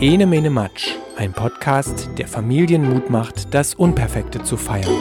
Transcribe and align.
Ene 0.00 0.26
Mene 0.26 0.50
Matsch, 0.50 0.94
ein 1.16 1.32
Podcast, 1.32 2.08
der 2.18 2.28
Familien 2.28 2.88
Mut 2.88 3.10
macht, 3.10 3.52
das 3.52 3.74
Unperfekte 3.74 4.42
zu 4.44 4.56
feiern. 4.56 4.94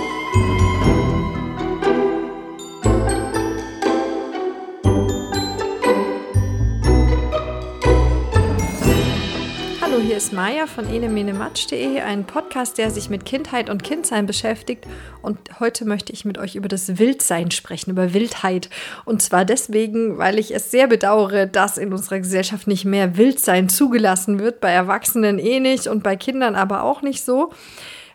Ist 10.28 10.34
Maja 10.34 10.68
von 10.68 10.86
enemenematsch.de, 10.94 12.02
ein 12.02 12.26
Podcast, 12.26 12.78
der 12.78 12.92
sich 12.92 13.10
mit 13.10 13.24
Kindheit 13.26 13.70
und 13.70 13.82
Kindsein 13.82 14.26
beschäftigt. 14.26 14.86
Und 15.22 15.62
heute 15.62 15.86
möchte 15.86 16.12
ich 16.12 16.26
mit 16.26 16.38
euch 16.38 16.58
über 16.58 16.68
das 16.68 17.00
Wildsein 17.00 17.50
sprechen, 17.50 17.92
über 17.92 18.14
Wildheit. 18.14 18.70
Und 19.06 19.22
zwar 19.22 19.46
deswegen, 19.46 20.18
weil 20.18 20.38
ich 20.38 20.54
es 20.54 20.70
sehr 20.70 20.88
bedauere, 20.88 21.46
dass 21.46 21.78
in 21.78 21.94
unserer 21.94 22.20
Gesellschaft 22.20 22.68
nicht 22.68 22.84
mehr 22.84 23.16
Wildsein 23.16 23.70
zugelassen 23.70 24.40
wird, 24.40 24.60
bei 24.60 24.70
Erwachsenen 24.70 25.40
eh 25.40 25.62
nicht 25.62 25.88
und 25.88 26.04
bei 26.04 26.18
Kindern 26.18 26.56
aber 26.56 26.84
auch 26.84 27.02
nicht 27.02 27.24
so. 27.24 27.54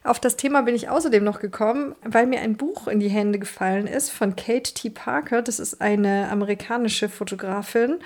Auf 0.04 0.20
das 0.20 0.36
Thema 0.36 0.60
bin 0.60 0.74
ich 0.74 0.90
außerdem 0.90 1.24
noch 1.24 1.40
gekommen, 1.40 1.94
weil 2.04 2.26
mir 2.26 2.40
ein 2.40 2.58
Buch 2.58 2.88
in 2.88 3.00
die 3.00 3.08
Hände 3.08 3.38
gefallen 3.38 3.86
ist 3.86 4.10
von 4.10 4.36
Kate 4.36 4.74
T. 4.74 4.90
Parker. 4.90 5.40
Das 5.40 5.58
ist 5.58 5.80
eine 5.80 6.28
amerikanische 6.30 7.08
Fotografin. 7.08 8.00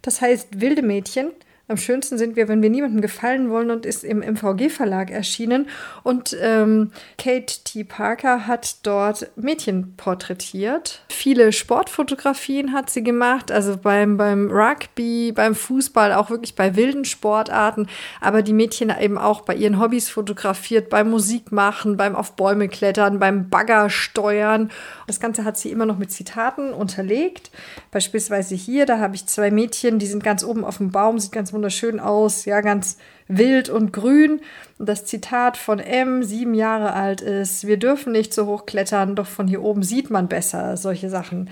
Das 0.00 0.22
heißt 0.22 0.62
Wilde 0.62 0.80
Mädchen. 0.80 1.32
Am 1.70 1.76
schönsten 1.76 2.18
sind 2.18 2.34
wir, 2.34 2.48
wenn 2.48 2.62
wir 2.62 2.68
niemandem 2.68 3.00
gefallen 3.00 3.48
wollen 3.48 3.70
und 3.70 3.86
ist 3.86 4.02
im 4.02 4.24
MVG-Verlag 4.24 5.12
erschienen. 5.12 5.68
Und 6.02 6.36
ähm, 6.42 6.90
Kate 7.16 7.62
T. 7.62 7.84
Parker 7.84 8.48
hat 8.48 8.84
dort 8.84 9.30
Mädchen 9.36 9.94
porträtiert. 9.96 11.04
Viele 11.08 11.52
Sportfotografien 11.52 12.72
hat 12.72 12.90
sie 12.90 13.04
gemacht, 13.04 13.52
also 13.52 13.76
beim, 13.76 14.16
beim 14.16 14.50
Rugby, 14.50 15.30
beim 15.30 15.54
Fußball, 15.54 16.12
auch 16.12 16.28
wirklich 16.28 16.56
bei 16.56 16.74
wilden 16.74 17.04
Sportarten. 17.04 17.86
Aber 18.20 18.42
die 18.42 18.52
Mädchen 18.52 18.92
eben 19.00 19.16
auch 19.16 19.42
bei 19.42 19.54
ihren 19.54 19.78
Hobbys 19.78 20.10
fotografiert, 20.10 20.90
beim 20.90 21.08
Musikmachen, 21.08 21.96
beim 21.96 22.16
auf 22.16 22.34
Bäume 22.34 22.66
klettern, 22.66 23.20
beim 23.20 23.48
Bagger 23.48 23.90
steuern. 23.90 24.72
Das 25.06 25.20
Ganze 25.20 25.44
hat 25.44 25.56
sie 25.56 25.70
immer 25.70 25.86
noch 25.86 25.98
mit 25.98 26.10
Zitaten 26.10 26.72
unterlegt. 26.72 27.52
Beispielsweise 27.92 28.56
hier, 28.56 28.86
da 28.86 28.98
habe 28.98 29.14
ich 29.14 29.26
zwei 29.26 29.52
Mädchen, 29.52 30.00
die 30.00 30.06
sind 30.06 30.24
ganz 30.24 30.42
oben 30.42 30.64
auf 30.64 30.78
dem 30.78 30.90
Baum, 30.90 31.20
sieht 31.20 31.30
ganz 31.30 31.52
wunderschön 31.60 32.00
aus, 32.00 32.46
ja, 32.46 32.62
ganz 32.62 32.96
wild 33.28 33.68
und 33.68 33.92
grün. 33.92 34.40
Und 34.78 34.88
das 34.88 35.04
Zitat 35.04 35.58
von 35.58 35.78
M, 35.78 36.22
sieben 36.22 36.54
Jahre 36.54 36.94
alt 36.94 37.20
ist, 37.20 37.66
wir 37.66 37.76
dürfen 37.76 38.12
nicht 38.12 38.32
so 38.32 38.46
hoch 38.46 38.64
klettern, 38.64 39.14
doch 39.14 39.26
von 39.26 39.46
hier 39.46 39.62
oben 39.62 39.82
sieht 39.82 40.08
man 40.08 40.26
besser, 40.26 40.78
solche 40.78 41.10
Sachen. 41.10 41.50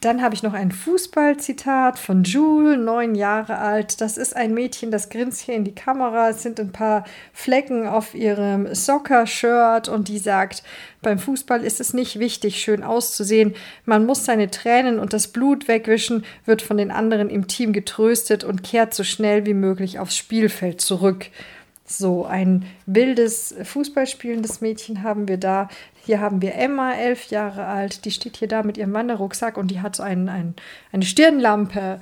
Dann 0.00 0.22
habe 0.22 0.34
ich 0.34 0.42
noch 0.42 0.54
ein 0.54 0.72
Fußballzitat 0.72 1.98
von 1.98 2.24
Jule, 2.24 2.78
neun 2.78 3.14
Jahre 3.14 3.58
alt. 3.58 4.00
Das 4.00 4.16
ist 4.16 4.34
ein 4.34 4.54
Mädchen, 4.54 4.90
das 4.90 5.10
grinst 5.10 5.42
hier 5.42 5.54
in 5.54 5.64
die 5.64 5.74
Kamera. 5.74 6.30
Es 6.30 6.42
sind 6.42 6.58
ein 6.58 6.72
paar 6.72 7.04
Flecken 7.34 7.86
auf 7.86 8.14
ihrem 8.14 8.74
Soccer-Shirt 8.74 9.88
und 9.88 10.08
die 10.08 10.16
sagt, 10.16 10.62
beim 11.02 11.18
Fußball 11.18 11.62
ist 11.62 11.80
es 11.80 11.92
nicht 11.92 12.18
wichtig, 12.18 12.62
schön 12.62 12.82
auszusehen. 12.82 13.54
Man 13.84 14.06
muss 14.06 14.24
seine 14.24 14.50
Tränen 14.50 14.98
und 14.98 15.12
das 15.12 15.28
Blut 15.28 15.68
wegwischen, 15.68 16.24
wird 16.46 16.62
von 16.62 16.78
den 16.78 16.90
anderen 16.90 17.28
im 17.28 17.46
Team 17.46 17.74
getröstet 17.74 18.42
und 18.42 18.62
kehrt 18.62 18.94
so 18.94 19.04
schnell 19.04 19.44
wie 19.44 19.54
möglich 19.54 19.98
aufs 19.98 20.16
Spielfeld 20.16 20.80
zurück. 20.80 21.26
So 21.84 22.24
ein 22.24 22.66
wildes 22.86 23.52
Fußballspielendes 23.64 24.60
Mädchen 24.60 25.02
haben 25.02 25.26
wir 25.26 25.38
da. 25.38 25.68
Hier 26.04 26.20
haben 26.20 26.42
wir 26.42 26.54
Emma, 26.54 26.94
elf 26.94 27.30
Jahre 27.30 27.66
alt. 27.66 28.04
Die 28.04 28.10
steht 28.10 28.36
hier 28.38 28.48
da 28.48 28.62
mit 28.62 28.78
ihrem 28.78 28.92
Wanderrucksack 28.92 29.56
und 29.56 29.70
die 29.70 29.80
hat 29.80 29.96
so 29.96 30.02
ein, 30.02 30.28
ein, 30.28 30.54
eine 30.92 31.04
Stirnlampe 31.04 32.00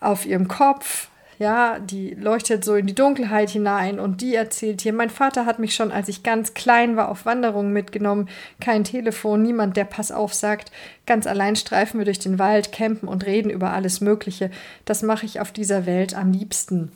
auf 0.00 0.26
ihrem 0.26 0.48
Kopf. 0.48 1.08
Ja, 1.38 1.78
die 1.78 2.14
leuchtet 2.14 2.64
so 2.64 2.74
in 2.74 2.88
die 2.88 2.96
Dunkelheit 2.96 3.50
hinein 3.50 4.00
und 4.00 4.20
die 4.22 4.34
erzählt 4.34 4.80
hier, 4.80 4.92
mein 4.92 5.08
Vater 5.08 5.46
hat 5.46 5.60
mich 5.60 5.72
schon, 5.72 5.92
als 5.92 6.08
ich 6.08 6.24
ganz 6.24 6.52
klein 6.52 6.96
war, 6.96 7.08
auf 7.08 7.26
Wanderungen 7.26 7.72
mitgenommen. 7.72 8.28
Kein 8.60 8.82
Telefon, 8.82 9.42
niemand, 9.42 9.76
der 9.76 9.84
Pass 9.84 10.10
auf 10.10 10.34
sagt. 10.34 10.72
Ganz 11.06 11.28
allein 11.28 11.54
streifen 11.54 11.98
wir 11.98 12.04
durch 12.04 12.18
den 12.18 12.40
Wald, 12.40 12.72
campen 12.72 13.08
und 13.08 13.24
reden 13.24 13.50
über 13.50 13.70
alles 13.70 14.00
Mögliche. 14.00 14.50
Das 14.84 15.02
mache 15.02 15.26
ich 15.26 15.38
auf 15.38 15.52
dieser 15.52 15.86
Welt 15.86 16.12
am 16.12 16.32
liebsten. 16.32 16.90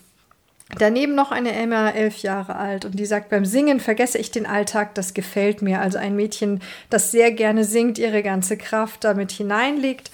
Daneben 0.78 1.15
noch 1.15 1.31
eine 1.31 1.53
Emma, 1.53 1.91
elf 1.91 2.19
Jahre 2.19 2.56
alt, 2.56 2.84
und 2.84 2.99
die 2.99 3.06
sagt, 3.06 3.28
beim 3.28 3.44
Singen 3.44 3.78
vergesse 3.78 4.19
ich 4.19 4.31
den 4.31 4.47
Alltag, 4.47 4.94
das 4.94 5.15
gefällt 5.15 5.62
mir. 5.62 5.81
Also 5.81 5.99
ein 5.99 6.16
Mädchen, 6.16 6.60
das 6.88 7.10
sehr 7.10 7.31
gerne 7.33 7.65
singt, 7.65 7.99
ihre 7.99 8.22
ganze 8.22 8.56
Kraft 8.56 9.05
damit 9.05 9.33
hineinlegt. 9.33 10.10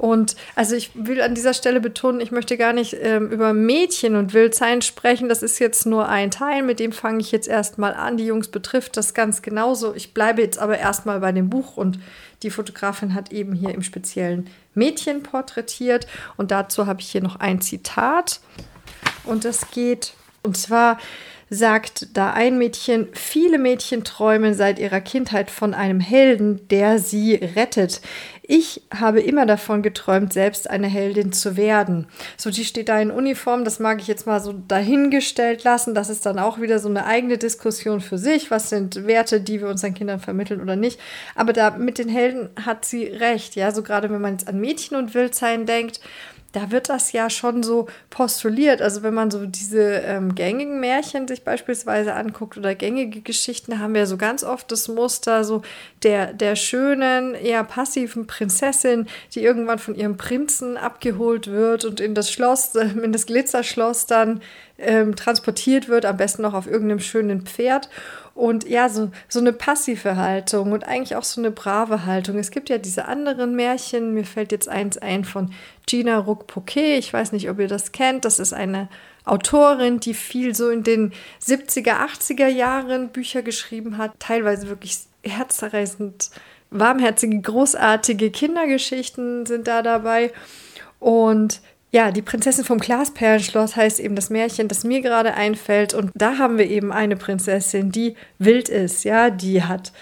Und 0.00 0.34
also 0.54 0.74
ich 0.76 0.92
will 0.94 1.20
an 1.20 1.34
dieser 1.34 1.52
Stelle 1.52 1.78
betonen, 1.78 2.22
ich 2.22 2.30
möchte 2.30 2.56
gar 2.56 2.72
nicht 2.72 2.96
ähm, 3.02 3.28
über 3.28 3.52
Mädchen 3.52 4.16
und 4.16 4.32
Wildsein 4.32 4.80
sprechen. 4.80 5.28
Das 5.28 5.42
ist 5.42 5.58
jetzt 5.58 5.84
nur 5.84 6.08
ein 6.08 6.30
Teil, 6.30 6.62
mit 6.62 6.80
dem 6.80 6.92
fange 6.92 7.20
ich 7.20 7.32
jetzt 7.32 7.48
erstmal 7.48 7.92
an. 7.92 8.16
Die 8.16 8.24
Jungs 8.24 8.48
betrifft 8.48 8.96
das 8.96 9.12
ganz 9.12 9.42
genauso. 9.42 9.94
Ich 9.94 10.14
bleibe 10.14 10.40
jetzt 10.40 10.58
aber 10.58 10.78
erstmal 10.78 11.20
bei 11.20 11.32
dem 11.32 11.50
Buch 11.50 11.76
und 11.76 11.98
die 12.42 12.48
Fotografin 12.48 13.14
hat 13.14 13.30
eben 13.30 13.52
hier 13.52 13.74
im 13.74 13.82
speziellen 13.82 14.48
Mädchen 14.74 15.22
porträtiert. 15.22 16.06
Und 16.38 16.50
dazu 16.50 16.86
habe 16.86 17.02
ich 17.02 17.10
hier 17.10 17.22
noch 17.22 17.36
ein 17.36 17.60
Zitat. 17.60 18.40
Und 19.30 19.44
das 19.44 19.70
geht, 19.70 20.14
und 20.42 20.56
zwar 20.56 20.98
sagt 21.52 22.16
da 22.16 22.32
ein 22.32 22.58
Mädchen, 22.58 23.08
viele 23.12 23.58
Mädchen 23.58 24.04
träumen 24.04 24.54
seit 24.54 24.78
ihrer 24.78 25.00
Kindheit 25.00 25.50
von 25.50 25.74
einem 25.74 25.98
Helden, 25.98 26.68
der 26.68 27.00
sie 27.00 27.34
rettet. 27.34 28.00
Ich 28.42 28.82
habe 28.92 29.20
immer 29.20 29.46
davon 29.46 29.82
geträumt, 29.82 30.32
selbst 30.32 30.70
eine 30.70 30.88
Heldin 30.88 31.32
zu 31.32 31.56
werden. 31.56 32.06
So, 32.36 32.50
die 32.50 32.64
steht 32.64 32.88
da 32.88 33.00
in 33.00 33.10
Uniform, 33.12 33.64
das 33.64 33.80
mag 33.80 34.00
ich 34.00 34.08
jetzt 34.08 34.26
mal 34.26 34.40
so 34.40 34.52
dahingestellt 34.52 35.64
lassen. 35.64 35.94
Das 35.94 36.08
ist 36.08 36.26
dann 36.26 36.38
auch 36.38 36.60
wieder 36.60 36.80
so 36.80 36.88
eine 36.88 37.06
eigene 37.06 37.38
Diskussion 37.38 38.00
für 38.00 38.18
sich. 38.18 38.50
Was 38.50 38.70
sind 38.70 39.06
Werte, 39.06 39.40
die 39.40 39.60
wir 39.60 39.68
unseren 39.68 39.94
Kindern 39.94 40.20
vermitteln 40.20 40.60
oder 40.60 40.76
nicht? 40.76 41.00
Aber 41.36 41.52
da 41.52 41.70
mit 41.70 41.98
den 41.98 42.08
Helden 42.08 42.48
hat 42.64 42.84
sie 42.84 43.04
recht. 43.04 43.56
Ja, 43.56 43.72
so 43.72 43.82
gerade 43.82 44.10
wenn 44.10 44.20
man 44.20 44.32
jetzt 44.32 44.48
an 44.48 44.60
Mädchen 44.60 44.96
und 44.96 45.14
Wildsein 45.14 45.66
denkt, 45.66 46.00
da 46.52 46.70
wird 46.70 46.88
das 46.88 47.12
ja 47.12 47.30
schon 47.30 47.62
so 47.62 47.86
postuliert. 48.10 48.82
Also 48.82 49.02
wenn 49.02 49.14
man 49.14 49.30
so 49.30 49.46
diese 49.46 49.82
ähm, 49.82 50.34
gängigen 50.34 50.80
Märchen 50.80 51.28
sich 51.28 51.44
beispielsweise 51.44 52.14
anguckt 52.14 52.58
oder 52.58 52.74
gängige 52.74 53.20
Geschichten, 53.20 53.78
haben 53.78 53.94
wir 53.94 54.06
so 54.06 54.16
ganz 54.16 54.42
oft 54.42 54.70
das 54.72 54.88
Muster 54.88 55.44
so 55.44 55.62
der, 56.02 56.32
der 56.32 56.56
schönen, 56.56 57.34
eher 57.34 57.62
passiven 57.64 58.26
Prinzessin, 58.26 59.06
die 59.34 59.42
irgendwann 59.42 59.78
von 59.78 59.94
ihrem 59.94 60.16
Prinzen 60.16 60.76
abgeholt 60.76 61.46
wird 61.46 61.84
und 61.84 62.00
in 62.00 62.14
das 62.14 62.32
Schloss, 62.32 62.74
in 62.74 63.12
das 63.12 63.26
Glitzerschloss 63.26 64.06
dann 64.06 64.40
ähm, 64.80 65.16
transportiert 65.16 65.88
wird, 65.88 66.04
am 66.04 66.16
besten 66.16 66.42
noch 66.42 66.54
auf 66.54 66.66
irgendeinem 66.66 67.00
schönen 67.00 67.42
Pferd. 67.42 67.88
Und 68.34 68.68
ja, 68.68 68.88
so, 68.88 69.10
so 69.28 69.40
eine 69.40 69.52
passive 69.52 70.16
Haltung 70.16 70.72
und 70.72 70.84
eigentlich 70.84 71.16
auch 71.16 71.24
so 71.24 71.40
eine 71.40 71.50
brave 71.50 72.06
Haltung. 72.06 72.38
Es 72.38 72.50
gibt 72.50 72.68
ja 72.68 72.78
diese 72.78 73.06
anderen 73.06 73.54
Märchen. 73.54 74.14
Mir 74.14 74.24
fällt 74.24 74.52
jetzt 74.52 74.68
eins 74.68 74.98
ein 74.98 75.24
von 75.24 75.52
Gina 75.86 76.18
Ruck-Poquet. 76.18 76.98
Ich 76.98 77.12
weiß 77.12 77.32
nicht, 77.32 77.50
ob 77.50 77.58
ihr 77.58 77.68
das 77.68 77.92
kennt. 77.92 78.24
Das 78.24 78.38
ist 78.38 78.52
eine 78.52 78.88
Autorin, 79.24 80.00
die 80.00 80.14
viel 80.14 80.54
so 80.54 80.70
in 80.70 80.82
den 80.82 81.12
70er, 81.44 82.06
80er 82.06 82.48
Jahren 82.48 83.10
Bücher 83.10 83.42
geschrieben 83.42 83.98
hat. 83.98 84.12
Teilweise 84.18 84.68
wirklich 84.68 84.98
herzzerreißend, 85.22 86.30
warmherzige, 86.70 87.40
großartige 87.40 88.30
Kindergeschichten 88.30 89.44
sind 89.44 89.66
da 89.66 89.82
dabei. 89.82 90.32
Und 90.98 91.60
ja, 91.92 92.12
die 92.12 92.22
Prinzessin 92.22 92.64
vom 92.64 92.78
Glasperlenschloss 92.78 93.74
heißt 93.74 93.98
eben 93.98 94.14
das 94.14 94.30
Märchen, 94.30 94.68
das 94.68 94.84
mir 94.84 95.00
gerade 95.00 95.34
einfällt. 95.34 95.92
Und 95.92 96.12
da 96.14 96.38
haben 96.38 96.56
wir 96.56 96.68
eben 96.68 96.92
eine 96.92 97.16
Prinzessin, 97.16 97.90
die 97.90 98.14
wild 98.38 98.68
ist, 98.68 99.04
ja, 99.04 99.30
die 99.30 99.64
hat 99.64 99.92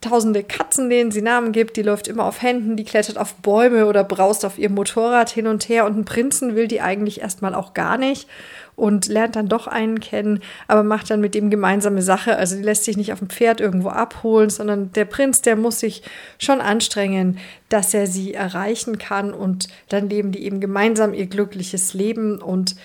tausende 0.00 0.44
Katzen, 0.44 0.90
denen 0.90 1.10
sie 1.10 1.22
Namen 1.22 1.52
gibt, 1.52 1.76
die 1.76 1.82
läuft 1.82 2.06
immer 2.06 2.24
auf 2.24 2.42
Händen, 2.42 2.76
die 2.76 2.84
klettert 2.84 3.18
auf 3.18 3.34
Bäume 3.34 3.86
oder 3.86 4.04
braust 4.04 4.44
auf 4.44 4.58
ihrem 4.58 4.74
Motorrad 4.74 5.30
hin 5.30 5.48
und 5.48 5.68
her 5.68 5.86
und 5.86 5.94
einen 5.94 6.04
Prinzen 6.04 6.54
will 6.54 6.68
die 6.68 6.80
eigentlich 6.80 7.20
erstmal 7.20 7.54
auch 7.54 7.74
gar 7.74 7.98
nicht 7.98 8.28
und 8.76 9.08
lernt 9.08 9.34
dann 9.34 9.48
doch 9.48 9.66
einen 9.66 9.98
kennen, 9.98 10.40
aber 10.68 10.84
macht 10.84 11.10
dann 11.10 11.20
mit 11.20 11.34
dem 11.34 11.50
gemeinsame 11.50 12.00
Sache. 12.00 12.36
Also 12.36 12.54
die 12.54 12.62
lässt 12.62 12.84
sich 12.84 12.96
nicht 12.96 13.12
auf 13.12 13.18
dem 13.18 13.28
Pferd 13.28 13.60
irgendwo 13.60 13.88
abholen, 13.88 14.50
sondern 14.50 14.92
der 14.92 15.04
Prinz, 15.04 15.42
der 15.42 15.56
muss 15.56 15.80
sich 15.80 16.02
schon 16.38 16.60
anstrengen, 16.60 17.38
dass 17.68 17.92
er 17.92 18.06
sie 18.06 18.34
erreichen 18.34 18.98
kann 18.98 19.34
und 19.34 19.66
dann 19.88 20.08
leben 20.08 20.30
die 20.30 20.44
eben 20.44 20.60
gemeinsam 20.60 21.12
ihr 21.12 21.26
glückliches 21.26 21.92
Leben 21.92 22.40
und 22.40 22.76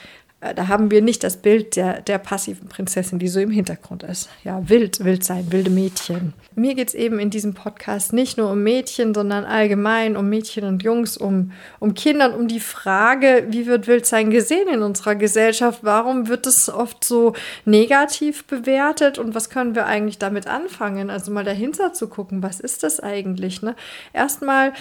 da 0.55 0.67
haben 0.67 0.91
wir 0.91 1.01
nicht 1.01 1.23
das 1.23 1.37
Bild 1.37 1.75
der, 1.75 2.01
der 2.01 2.17
passiven 2.17 2.67
Prinzessin, 2.67 3.19
die 3.19 3.29
so 3.29 3.39
im 3.39 3.51
Hintergrund 3.51 4.03
ist. 4.03 4.29
Ja, 4.43 4.67
wild, 4.67 5.03
wild 5.03 5.23
sein, 5.23 5.51
wilde 5.51 5.69
Mädchen. 5.69 6.33
Mir 6.55 6.75
geht 6.75 6.89
es 6.89 6.93
eben 6.93 7.17
in 7.17 7.29
diesem 7.29 7.53
Podcast 7.53 8.13
nicht 8.13 8.37
nur 8.37 8.51
um 8.51 8.61
Mädchen, 8.61 9.13
sondern 9.13 9.45
allgemein 9.45 10.17
um 10.17 10.29
Mädchen 10.29 10.65
und 10.65 10.83
Jungs, 10.83 11.17
um, 11.17 11.51
um 11.79 11.93
Kinder, 11.93 12.37
um 12.37 12.47
die 12.47 12.59
Frage, 12.59 13.45
wie 13.49 13.65
wird 13.65 13.87
Wildsein 13.87 14.29
gesehen 14.29 14.67
in 14.67 14.81
unserer 14.81 15.15
Gesellschaft? 15.15 15.79
Warum 15.83 16.27
wird 16.27 16.45
es 16.45 16.69
oft 16.69 17.03
so 17.03 17.33
negativ 17.65 18.43
bewertet 18.45 19.17
und 19.17 19.33
was 19.35 19.49
können 19.49 19.75
wir 19.75 19.85
eigentlich 19.85 20.17
damit 20.17 20.47
anfangen? 20.47 21.09
Also 21.09 21.31
mal 21.31 21.45
dahinter 21.45 21.93
zu 21.93 22.07
gucken, 22.07 22.43
was 22.43 22.59
ist 22.59 22.83
das 22.83 22.99
eigentlich? 22.99 23.61
Ne? 23.61 23.75
Erstmal 24.11 24.73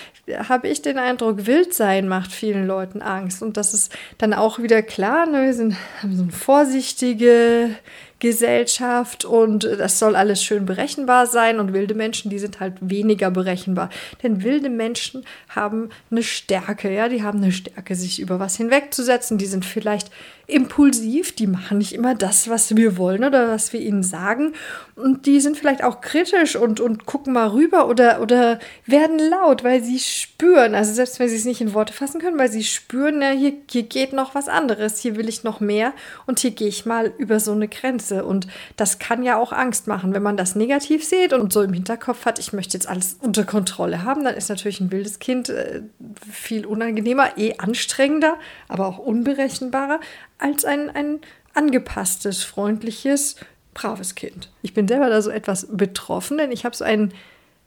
habe 0.49 0.69
ich 0.69 0.83
den 0.83 0.99
Eindruck, 0.99 1.47
Wildsein 1.47 2.09
macht 2.09 2.33
vielen 2.33 2.67
Leuten 2.67 3.01
Angst 3.01 3.43
und 3.43 3.57
das 3.57 3.75
ist 3.75 3.93
dann 4.19 4.35
auch 4.35 4.59
wieder 4.59 4.83
klar, 4.83 5.27
ne? 5.27 5.52
Wir 5.53 5.57
sind, 5.57 5.77
haben 6.03 6.17
so 6.17 6.23
eine 6.23 6.33
vorsichtige 6.33 7.77
Gesellschaft 8.23 9.25
und 9.25 9.65
das 9.65 9.99
soll 9.99 10.15
alles 10.15 10.45
schön 10.45 10.65
berechenbar 10.65 11.27
sein 11.27 11.59
und 11.59 11.73
wilde 11.73 11.95
Menschen, 11.95 12.31
die 12.31 12.39
sind 12.39 12.61
halt 12.61 12.75
weniger 12.81 13.33
berechenbar. 13.33 13.91
Denn 14.23 14.45
wilde 14.45 14.71
Menschen 14.71 15.25
haben 15.49 15.89
eine 16.09 16.23
Stärke, 16.23 16.95
ja, 16.95 17.09
die 17.09 17.25
haben 17.25 17.43
eine 17.43 17.51
Stärke, 17.51 17.97
sich 17.97 18.21
über 18.21 18.39
was 18.39 18.57
hinwegzusetzen. 18.57 19.39
Die 19.39 19.47
sind 19.47 19.65
vielleicht 19.65 20.13
impulsiv, 20.47 21.35
die 21.35 21.47
machen 21.47 21.79
nicht 21.79 21.95
immer 21.95 22.15
das, 22.15 22.49
was 22.49 22.77
wir 22.77 22.97
wollen 22.97 23.25
oder 23.25 23.49
was 23.49 23.73
wir 23.73 23.81
ihnen 23.81 24.03
sagen. 24.03 24.53
Und 24.95 25.27
die 25.27 25.41
sind 25.41 25.57
vielleicht 25.57 25.83
auch 25.83 26.01
kritisch 26.01 26.57
und, 26.57 26.79
und 26.79 27.07
gucken 27.07 27.33
mal 27.33 27.49
rüber 27.49 27.89
oder, 27.89 28.21
oder 28.21 28.59
werden 28.87 29.19
laut, 29.19 29.65
weil 29.65 29.83
sie 29.83 29.99
spüren, 29.99 30.75
also 30.75 30.93
selbst 30.93 31.19
wenn 31.19 31.29
sie 31.29 31.37
es 31.37 31.45
nicht 31.45 31.61
in 31.61 31.75
Worte 31.75 31.93
fassen 31.93 32.21
können, 32.21 32.39
weil 32.39 32.51
sie 32.51 32.65
spüren, 32.65 33.19
na, 33.19 33.31
hier, 33.31 33.55
hier 33.71 33.85
geht 33.85 34.13
noch 34.13 34.35
was 34.35 34.49
anderes, 34.49 34.99
hier 34.99 35.17
will 35.17 35.29
ich 35.29 35.45
noch 35.45 35.61
mehr 35.61 35.93
und 36.27 36.41
hier 36.41 36.51
gehe 36.51 36.69
ich 36.69 36.85
mal 36.85 37.13
über 37.19 37.41
so 37.41 37.53
eine 37.53 37.69
Grenze. 37.69 38.12
Und 38.21 38.47
das 38.77 38.99
kann 38.99 39.23
ja 39.23 39.39
auch 39.39 39.53
Angst 39.53 39.87
machen, 39.87 40.15
wenn 40.15 40.23
man 40.23 40.37
das 40.37 40.55
negativ 40.55 41.05
sieht 41.05 41.33
und 41.33 41.53
so 41.53 41.63
im 41.63 41.73
Hinterkopf 41.73 42.27
hat, 42.27 42.39
ich 42.39 42.53
möchte 42.53 42.77
jetzt 42.77 42.89
alles 42.89 43.17
unter 43.21 43.45
Kontrolle 43.45 44.05
haben, 44.05 44.25
dann 44.25 44.35
ist 44.35 44.49
natürlich 44.49 44.81
ein 44.81 44.93
wildes 44.93 45.19
Kind 45.19 45.49
äh, 45.49 45.83
viel 46.31 46.67
unangenehmer, 46.67 47.39
eh 47.39 47.59
anstrengender, 47.59 48.37
aber 48.69 48.87
auch 48.87 48.99
unberechenbarer 48.99 50.01
als 50.39 50.65
ein, 50.65 50.91
ein 50.91 51.21
angepasstes, 51.55 52.43
freundliches, 52.45 53.37
braves 53.75 54.15
Kind. 54.15 54.51
Ich 54.63 54.75
bin 54.75 54.89
selber 54.89 55.09
da 55.09 55.23
so 55.23 55.31
etwas 55.31 55.69
betroffen, 55.71 56.39
denn 56.39 56.53
ich 56.53 56.65
habe 56.65 56.77
so 56.77 56.85
ein, 56.85 57.13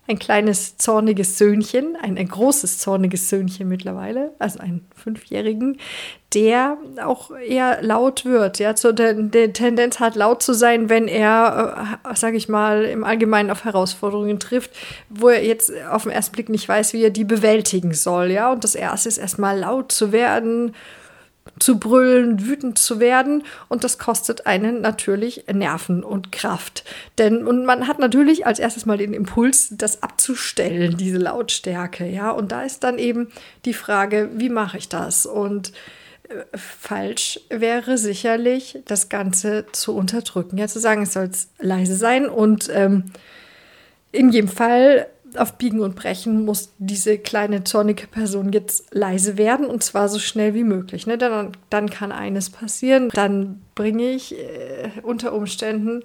ein 0.08 0.20
kleines 0.20 0.78
zorniges 0.78 1.38
Söhnchen, 1.38 1.96
ein, 2.00 2.18
ein 2.18 2.28
großes 2.28 2.78
zorniges 2.78 3.30
Söhnchen 3.30 3.68
mittlerweile, 3.68 4.34
also 4.38 4.60
einen 4.60 4.88
Fünfjährigen, 4.96 5.80
der 6.34 6.78
auch 7.04 7.32
eher 7.32 7.82
laut 7.82 8.26
wird, 8.26 8.60
ja, 8.60 8.76
so 8.76 8.92
der, 8.92 9.14
der 9.14 9.54
Tendenz 9.54 10.00
hat, 10.00 10.16
laut 10.16 10.44
zu 10.44 10.54
sein, 10.54 10.90
wenn 10.90 11.08
er, 11.08 11.98
äh, 12.04 12.16
sage 12.16 12.38
ich 12.38 12.50
mal, 12.50 12.84
im 12.86 13.04
Allgemeinen 13.04 13.50
auf 13.50 13.64
Herausforderungen 13.64 14.40
trifft, 14.40 14.72
wo 15.10 15.30
er 15.30 15.44
jetzt 15.44 15.72
auf 15.90 16.04
den 16.04 16.12
ersten 16.12 16.34
Blick 16.34 16.50
nicht 16.50 16.68
weiß, 16.68 16.94
wie 16.94 17.04
er 17.04 17.10
die 17.10 17.24
bewältigen 17.24 17.94
soll, 17.94 18.32
ja. 18.32 18.52
Und 18.52 18.64
das 18.64 18.76
erste 18.76 19.10
ist 19.10 19.18
erstmal 19.18 19.58
laut 19.58 19.92
zu 19.92 20.12
werden, 20.12 20.76
zu 21.60 21.80
brüllen, 21.80 22.46
wütend 22.46 22.78
zu 22.78 23.00
werden. 23.00 23.44
Und 23.70 23.84
das 23.84 23.98
kostet 23.98 24.46
einen 24.46 24.82
natürlich 24.82 25.46
Nerven 25.52 26.04
und 26.04 26.32
Kraft. 26.32 26.84
Denn, 27.18 27.46
und 27.46 27.66
man 27.66 27.88
hat 27.88 28.00
natürlich 28.00 28.46
als 28.46 28.60
erstes 28.60 28.86
mal 28.86 28.98
den 28.98 29.14
Impuls, 29.14 29.70
das 29.72 30.04
abzustellen, 30.04 30.98
diese 30.98 31.18
Lautstärke. 31.18 32.06
Ja, 32.06 32.32
und 32.32 32.52
da 32.52 32.64
ist 32.64 32.84
dann 32.84 32.98
eben 32.98 33.32
die 33.66 33.74
Frage, 33.74 34.30
wie 34.34 34.50
mache 34.50 34.78
ich 34.78 34.90
das? 34.90 35.26
Und 35.26 35.72
äh, 36.30 36.58
falsch 36.58 37.40
wäre 37.50 37.98
sicherlich, 37.98 38.80
das 38.86 39.10
Ganze 39.10 39.66
zu 39.72 39.96
unterdrücken. 39.96 40.58
Ja, 40.58 40.68
zu 40.68 40.80
sagen, 40.80 41.04
es 41.04 41.14
soll 41.14 41.30
leise 41.60 41.96
sein 41.96 42.28
und 42.28 42.70
ähm, 42.74 43.06
in 44.12 44.32
jedem 44.32 44.50
Fall 44.50 45.08
auf 45.38 45.58
Biegen 45.58 45.82
und 45.82 45.96
Brechen 45.96 46.46
muss 46.46 46.74
diese 46.78 47.18
kleine 47.18 47.64
zornige 47.64 48.08
Person 48.08 48.52
jetzt 48.52 48.94
leise 48.94 49.38
werden 49.38 49.66
und 49.66 49.84
zwar 49.84 50.10
so 50.10 50.20
schnell 50.20 50.54
wie 50.54 50.64
möglich. 50.64 51.08
Ne? 51.08 51.18
Dann, 51.18 51.52
dann 51.70 51.90
kann 51.90 52.12
eines 52.12 52.50
passieren. 52.50 53.10
Dann 53.14 53.62
bringe 53.76 54.12
ich 54.12 54.38
äh, 54.38 54.90
unter 55.04 55.34
Umständen 55.34 56.04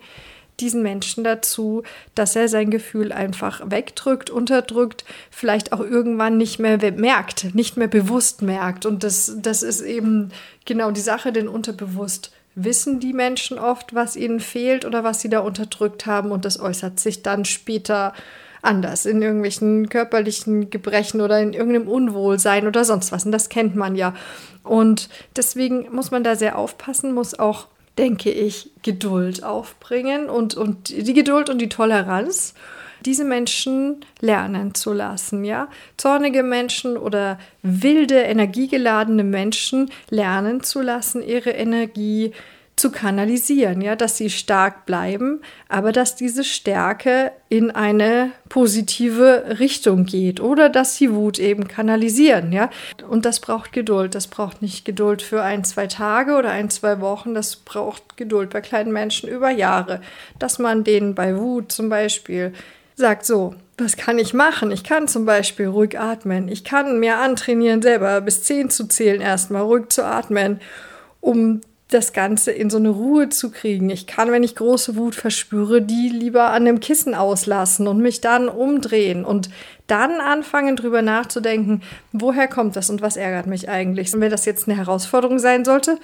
diesen 0.61 0.83
Menschen 0.83 1.25
dazu, 1.25 1.83
dass 2.15 2.37
er 2.37 2.49
sein 2.49 2.71
Gefühl 2.71 3.13
einfach 3.13 3.63
wegdrückt, 3.71 4.31
unterdrückt, 4.31 5.05
vielleicht 5.31 5.73
auch 5.73 5.81
irgendwann 5.81 6.37
nicht 6.37 6.59
mehr 6.59 6.79
merkt, 6.93 7.55
nicht 7.55 7.77
mehr 7.77 7.89
bewusst 7.89 8.43
merkt. 8.43 8.85
Und 8.87 9.03
das, 9.03 9.37
das 9.41 9.63
ist 9.63 9.81
eben 9.81 10.31
genau 10.67 10.91
die 10.91 11.01
Sache, 11.01 11.33
denn 11.33 11.49
unterbewusst 11.49 12.33
wissen 12.55 13.01
die 13.01 13.13
Menschen 13.13 13.59
oft, 13.59 13.95
was 13.95 14.17
ihnen 14.17 14.41
fehlt 14.41 14.85
oder 14.85 15.05
was 15.05 15.21
sie 15.21 15.29
da 15.29 15.41
unterdrückt 15.41 16.07
haben 16.07 16.31
und 16.31 16.45
das 16.45 16.61
äußert 16.61 16.99
sich 16.99 17.23
dann 17.23 17.45
später 17.45 18.13
anders, 18.63 19.07
in 19.07 19.23
irgendwelchen 19.23 19.89
körperlichen 19.89 20.71
Gebrechen 20.71 21.21
oder 21.21 21.41
in 21.41 21.53
irgendeinem 21.53 21.89
Unwohlsein 21.89 22.67
oder 22.67 22.85
sonst 22.85 23.13
was. 23.13 23.25
Und 23.25 23.33
das 23.33 23.49
kennt 23.49 23.77
man 23.77 23.97
ja. 23.97 24.15
Und 24.63 25.09
deswegen 25.37 25.89
muss 25.93 26.11
man 26.11 26.25
da 26.25 26.37
sehr 26.37 26.59
aufpassen, 26.59 27.13
muss 27.13 27.39
auch, 27.39 27.67
denke 27.99 28.31
ich, 28.31 28.71
Geduld 28.83 29.43
aufbringen 29.43 30.29
und, 30.29 30.55
und 30.55 30.89
die 30.91 31.15
Geduld 31.15 31.51
und 31.51 31.59
die 31.59 31.69
Toleranz 31.69 32.55
diese 33.05 33.25
Menschen 33.25 34.05
lernen 34.21 34.75
zu 34.75 34.93
lassen, 34.93 35.45
ja? 35.45 35.69
Zornige 35.97 36.43
Menschen 36.43 36.97
oder 36.97 37.39
wilde, 37.63 38.21
energiegeladene 38.21 39.25
Menschen 39.25 39.91
lernen 40.11 40.63
zu 40.63 40.83
lassen, 40.83 41.23
ihre 41.23 41.51
Energie 41.51 42.33
zu 42.81 42.91
kanalisieren, 42.91 43.83
ja, 43.83 43.95
dass 43.95 44.17
sie 44.17 44.31
stark 44.31 44.87
bleiben, 44.87 45.43
aber 45.69 45.93
dass 45.93 46.17
diese 46.17 46.45
Stärke 46.45 47.31
in 47.51 47.71
eine 47.71 48.31
positive 48.49 49.59
Richtung 49.59 50.07
geht 50.07 50.41
oder 50.41 50.71
dass 50.71 50.97
sie 50.97 51.13
Wut 51.13 51.39
eben 51.39 51.69
kanalisieren, 51.69 52.53
ja. 52.53 52.71
Und 53.07 53.27
das 53.27 53.41
braucht 53.41 53.73
Geduld. 53.73 54.15
Das 54.15 54.29
braucht 54.29 54.63
nicht 54.63 54.87
Geduld 54.87 55.21
für 55.21 55.43
ein, 55.43 55.63
zwei 55.63 55.89
Tage 55.89 56.37
oder 56.37 56.51
ein, 56.51 56.71
zwei 56.71 57.03
Wochen. 57.03 57.35
Das 57.35 57.57
braucht 57.57 58.17
Geduld 58.17 58.49
bei 58.49 58.63
kleinen 58.63 58.93
Menschen 58.93 59.29
über 59.29 59.51
Jahre, 59.51 60.01
dass 60.39 60.59
man 60.59 60.83
denen 60.83 61.15
bei 61.15 61.37
Wut 61.37 61.71
zum 61.71 61.91
Beispiel 61.91 62.55
sagt 62.95 63.27
so, 63.27 63.55
was 63.77 63.99
kann 63.99 64.19
ich 64.19 64.33
machen? 64.33 64.71
Ich 64.71 64.85
kann 64.85 65.07
zum 65.07 65.27
Beispiel 65.27 65.67
ruhig 65.67 65.99
atmen. 66.01 66.49
Ich 66.49 66.65
kann 66.65 66.99
mir 66.99 67.19
antrainieren, 67.19 67.83
selber 67.83 68.21
bis 68.23 68.43
zehn 68.43 68.71
zu 68.71 68.87
zählen, 68.87 69.21
erstmal 69.21 69.63
ruhig 69.63 69.89
zu 69.89 70.05
atmen, 70.05 70.61
um 71.21 71.61
das 71.91 72.13
Ganze 72.13 72.53
in 72.53 72.71
so 72.71 72.79
eine 72.79 72.91
Ruhe 72.91 73.29
zu 73.29 73.51
kriegen. 73.51 73.91
Ich 73.91 74.07
kann, 74.07 74.33
wenn 74.33 74.43
ich 74.43 74.57
große 74.57 74.97
Wut 74.97 75.15
verspüre, 75.15 75.83
die 75.83 76.09
lieber 76.09 76.51
an 76.51 76.65
dem 76.65 76.81
Kissen 76.81 77.15
auslassen 77.15 77.87
und 77.87 78.01
mich 78.01 78.21
dann 78.21 78.49
umdrehen 78.49 79.25
und 79.25 79.51
dann 79.87 80.21
anfangen, 80.21 80.77
drüber 80.77 81.03
nachzudenken, 81.03 81.83
woher 82.13 82.49
kommt 82.49 82.77
das 82.77 82.91
und 82.91 83.03
was 83.03 83.17
ärgert 83.17 83.47
mich 83.47 83.69
eigentlich. 83.69 84.15
Und 84.15 84.21
wenn 84.21 84.31
das 84.31 84.45
jetzt 84.45 84.69
eine 84.69 84.77
Herausforderung 84.77 85.39
sein 85.39 85.65
sollte, 85.65 85.99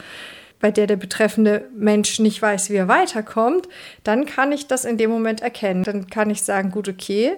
bei 0.60 0.70
der 0.70 0.86
der 0.86 0.96
betreffende 0.96 1.68
Mensch 1.76 2.18
nicht 2.18 2.40
weiß, 2.40 2.70
wie 2.70 2.76
er 2.76 2.88
weiterkommt, 2.88 3.68
dann 4.04 4.26
kann 4.26 4.52
ich 4.52 4.66
das 4.66 4.84
in 4.84 4.96
dem 4.96 5.10
Moment 5.10 5.42
erkennen. 5.42 5.84
Dann 5.84 6.08
kann 6.08 6.30
ich 6.30 6.42
sagen, 6.42 6.70
gut, 6.70 6.88
okay, 6.88 7.34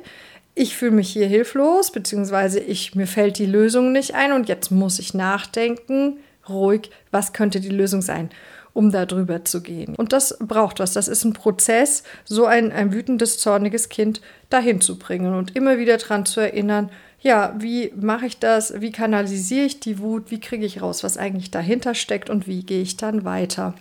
ich 0.55 0.77
fühle 0.77 0.93
mich 0.93 1.11
hier 1.11 1.27
hilflos, 1.27 1.93
beziehungsweise 1.93 2.59
ich, 2.61 2.95
mir 2.95 3.07
fällt 3.07 3.39
die 3.39 3.47
Lösung 3.47 3.93
nicht 3.93 4.15
ein 4.15 4.33
und 4.33 4.49
jetzt 4.49 4.71
muss 4.71 4.99
ich 4.99 5.15
nachdenken, 5.15 6.19
ruhig, 6.49 6.91
was 7.11 7.33
könnte 7.33 7.61
die 7.61 7.69
Lösung 7.69 8.03
sein, 8.03 8.31
um 8.73 8.91
da 8.91 9.07
drüber 9.07 9.45
zu 9.45 9.63
gehen. 9.63 9.95
Und 9.95 10.13
das 10.13 10.37
braucht 10.41 10.79
was. 10.79 10.93
Das 10.93 11.09
ist 11.09 11.25
ein 11.25 11.33
Prozess, 11.33 12.03
so 12.25 12.47
ein, 12.47 12.73
ein 12.73 12.93
wütendes, 12.93 13.39
zorniges 13.39 13.89
Kind 13.89 14.21
dahin 14.51 14.81
zu 14.81 14.99
bringen 14.99 15.35
und 15.35 15.57
immer 15.57 15.79
wieder 15.79 15.97
daran 15.97 16.27
zu 16.27 16.41
erinnern, 16.41 16.91
ja, 17.21 17.55
wie 17.59 17.93
mache 17.97 18.27
ich 18.27 18.39
das? 18.39 18.81
Wie 18.81 18.93
kanalisiere 18.93 19.67
ich 19.67 19.81
die 19.81 19.99
Wut? 19.99 20.31
Wie 20.31 20.39
kriege 20.39 20.65
ich 20.65 20.83
raus, 20.83 21.03
was 21.03 21.17
eigentlich 21.17 21.51
dahinter 21.51 21.95
steckt 21.95 22.31
und 22.31 22.47
wie 22.47 22.63
gehe 22.63 22.83
ich 22.83 22.97
dann 22.97 23.25
weiter? 23.25 23.75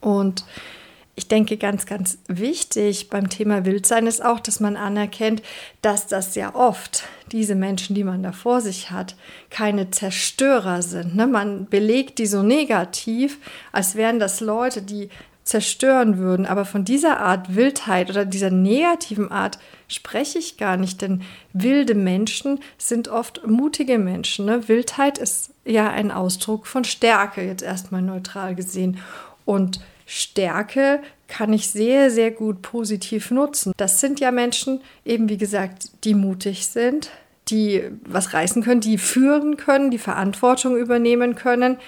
Und 0.00 0.44
ich 1.16 1.28
denke, 1.28 1.56
ganz, 1.56 1.86
ganz 1.86 2.18
wichtig 2.26 3.08
beim 3.08 3.28
Thema 3.28 3.64
Wildsein 3.64 4.06
ist 4.06 4.24
auch, 4.24 4.40
dass 4.40 4.58
man 4.58 4.76
anerkennt, 4.76 5.42
dass 5.80 6.08
das 6.08 6.34
ja 6.34 6.54
oft 6.54 7.04
diese 7.30 7.54
Menschen, 7.54 7.94
die 7.94 8.02
man 8.02 8.22
da 8.22 8.32
vor 8.32 8.60
sich 8.60 8.90
hat, 8.90 9.14
keine 9.50 9.90
Zerstörer 9.90 10.82
sind. 10.82 11.14
Ne? 11.14 11.26
Man 11.28 11.66
belegt 11.66 12.18
die 12.18 12.26
so 12.26 12.42
negativ, 12.42 13.38
als 13.70 13.94
wären 13.94 14.18
das 14.18 14.40
Leute, 14.40 14.82
die 14.82 15.08
zerstören 15.44 16.18
würden. 16.18 16.46
Aber 16.46 16.64
von 16.64 16.84
dieser 16.84 17.20
Art 17.20 17.54
Wildheit 17.54 18.10
oder 18.10 18.24
dieser 18.24 18.50
negativen 18.50 19.30
Art 19.30 19.58
spreche 19.86 20.38
ich 20.38 20.56
gar 20.56 20.76
nicht, 20.76 21.00
denn 21.00 21.22
wilde 21.52 21.94
Menschen 21.94 22.58
sind 22.76 23.08
oft 23.08 23.46
mutige 23.46 23.98
Menschen. 23.98 24.46
Ne? 24.46 24.66
Wildheit 24.68 25.18
ist 25.18 25.50
ja 25.64 25.90
ein 25.90 26.10
Ausdruck 26.10 26.66
von 26.66 26.82
Stärke, 26.82 27.42
jetzt 27.42 27.62
erstmal 27.62 28.02
neutral 28.02 28.54
gesehen. 28.56 28.98
Und 29.44 29.80
Stärke 30.06 31.00
kann 31.28 31.52
ich 31.52 31.68
sehr, 31.68 32.10
sehr 32.10 32.30
gut 32.30 32.62
positiv 32.62 33.30
nutzen. 33.30 33.72
Das 33.76 34.00
sind 34.00 34.20
ja 34.20 34.30
Menschen, 34.30 34.80
eben 35.04 35.28
wie 35.28 35.38
gesagt, 35.38 35.90
die 36.04 36.14
mutig 36.14 36.66
sind, 36.66 37.10
die 37.48 37.82
was 38.06 38.34
reißen 38.34 38.62
können, 38.62 38.80
die 38.80 38.98
führen 38.98 39.56
können, 39.56 39.90
die 39.90 39.98
Verantwortung 39.98 40.76
übernehmen 40.76 41.34
können, 41.34 41.78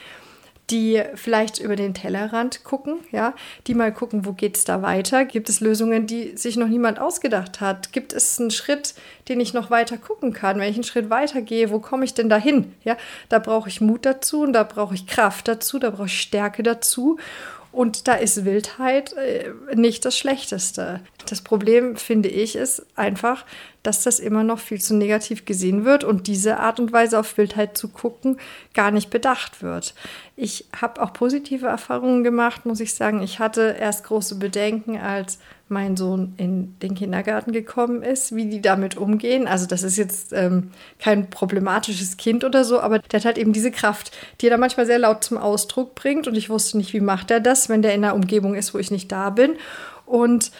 die 0.71 1.01
vielleicht 1.15 1.61
über 1.61 1.77
den 1.77 1.95
Tellerrand 1.95 2.65
gucken, 2.65 2.99
ja, 3.13 3.35
die 3.67 3.75
mal 3.75 3.93
gucken, 3.93 4.27
wo 4.27 4.33
geht 4.33 4.57
es 4.57 4.65
da 4.65 4.83
weiter? 4.83 5.25
Gibt 5.25 5.49
es 5.49 5.61
Lösungen, 5.61 6.07
die 6.09 6.37
sich 6.37 6.57
noch 6.57 6.67
niemand 6.67 6.99
ausgedacht 6.99 7.61
hat? 7.61 7.93
Gibt 7.93 8.13
es 8.13 8.41
einen 8.41 8.51
Schritt, 8.51 8.95
den 9.29 9.39
ich 9.39 9.55
noch 9.55 9.71
weiter 9.71 9.97
gucken 9.97 10.33
kann? 10.33 10.59
Wenn 10.59 10.69
ich 10.69 10.77
einen 10.77 10.85
Schritt 10.85 11.09
weiter 11.09 11.41
gehe, 11.41 11.71
wo 11.71 11.79
komme 11.79 12.05
ich 12.05 12.15
denn 12.15 12.29
dahin? 12.29 12.75
Ja, 12.83 12.97
da 13.29 13.39
brauche 13.39 13.69
ich 13.69 13.81
Mut 13.81 14.05
dazu 14.05 14.43
und 14.43 14.55
da 14.55 14.65
brauche 14.65 14.95
ich 14.95 15.07
Kraft 15.07 15.47
dazu, 15.47 15.79
da 15.79 15.91
brauche 15.91 16.07
ich 16.07 16.21
Stärke 16.21 16.65
dazu. 16.65 17.19
Und 17.77 18.09
da 18.09 18.15
ist 18.15 18.47
Wildheit 18.47 19.13
äh, 19.13 19.53
nicht 19.75 20.07
das 20.07 20.17
Schlechteste. 20.17 21.01
Das 21.29 21.43
Problem, 21.43 21.97
finde 21.97 22.31
ich, 22.31 22.57
ist 22.57 22.87
einfach, 22.97 23.45
dass 23.87 24.03
das 24.03 24.19
immer 24.19 24.43
noch 24.43 24.59
viel 24.59 24.81
zu 24.81 24.95
negativ 24.95 25.45
gesehen 25.45 25.85
wird 25.85 26.03
und 26.03 26.27
diese 26.27 26.59
Art 26.59 26.81
und 26.81 26.93
Weise 26.93 27.19
auf 27.19 27.39
Wildheit 27.39 27.79
zu 27.79 27.89
gucken 27.89 28.39
gar 28.75 28.91
nicht 28.91 29.11
bedacht 29.11 29.63
wird. 29.63 29.95
Ich 30.35 30.67
habe 30.81 31.01
auch 31.03 31.13
positive 31.13 31.67
Erfahrungen 31.67 32.25
gemacht, 32.25 32.67
muss 32.67 32.81
ich 32.81 32.95
sagen. 32.95 33.23
Ich 33.23 33.39
hatte 33.39 33.77
erst 33.79 34.05
große 34.05 34.35
Bedenken, 34.35 34.99
als 34.99 35.39
mein 35.69 35.97
Sohn 35.97 36.35
in 36.37 36.79
den 36.81 36.95
Kindergarten 36.95 37.53
gekommen 37.53 38.03
ist, 38.03 38.35
wie 38.37 38.47
die 38.47 38.61
damit 38.61 38.97
umgehen. 38.97 39.49
Also 39.49 39.67
das 39.67 39.83
ist 39.83 39.97
jetzt 39.97 40.33
ähm, 40.33 40.71
kein 40.99 41.31
problematisches 41.31 42.17
Kind 42.17 42.45
oder 42.45 42.65
so, 42.65 42.81
aber 42.81 42.99
der 42.99 43.21
hat 43.21 43.25
halt 43.25 43.39
eben 43.39 43.53
diese 43.53 43.71
Kraft, 43.71 44.17
die 44.41 44.47
er 44.47 44.51
da 44.51 44.57
manchmal 44.59 44.87
sehr 44.87 44.99
laut 44.99 45.25
zum 45.25 45.39
Ausdruck 45.39 45.95
bringt. 45.95 46.29
Und 46.29 46.37
ich 46.37 46.51
wusste 46.51 46.77
nicht, 46.77 46.93
wie 46.93 47.01
macht 47.01 47.31
er 47.31 47.41
das, 47.41 47.69
wenn 47.69 47.83
der 47.83 47.95
in 47.95 48.05
einer 48.05 48.15
Umgebung 48.15 48.55
ist, 48.55 48.75
wo 48.75 48.79
ich 48.79 48.91
nicht 48.91 49.11
da 49.11 49.31
bin. 49.31 49.57
Und 50.05 50.53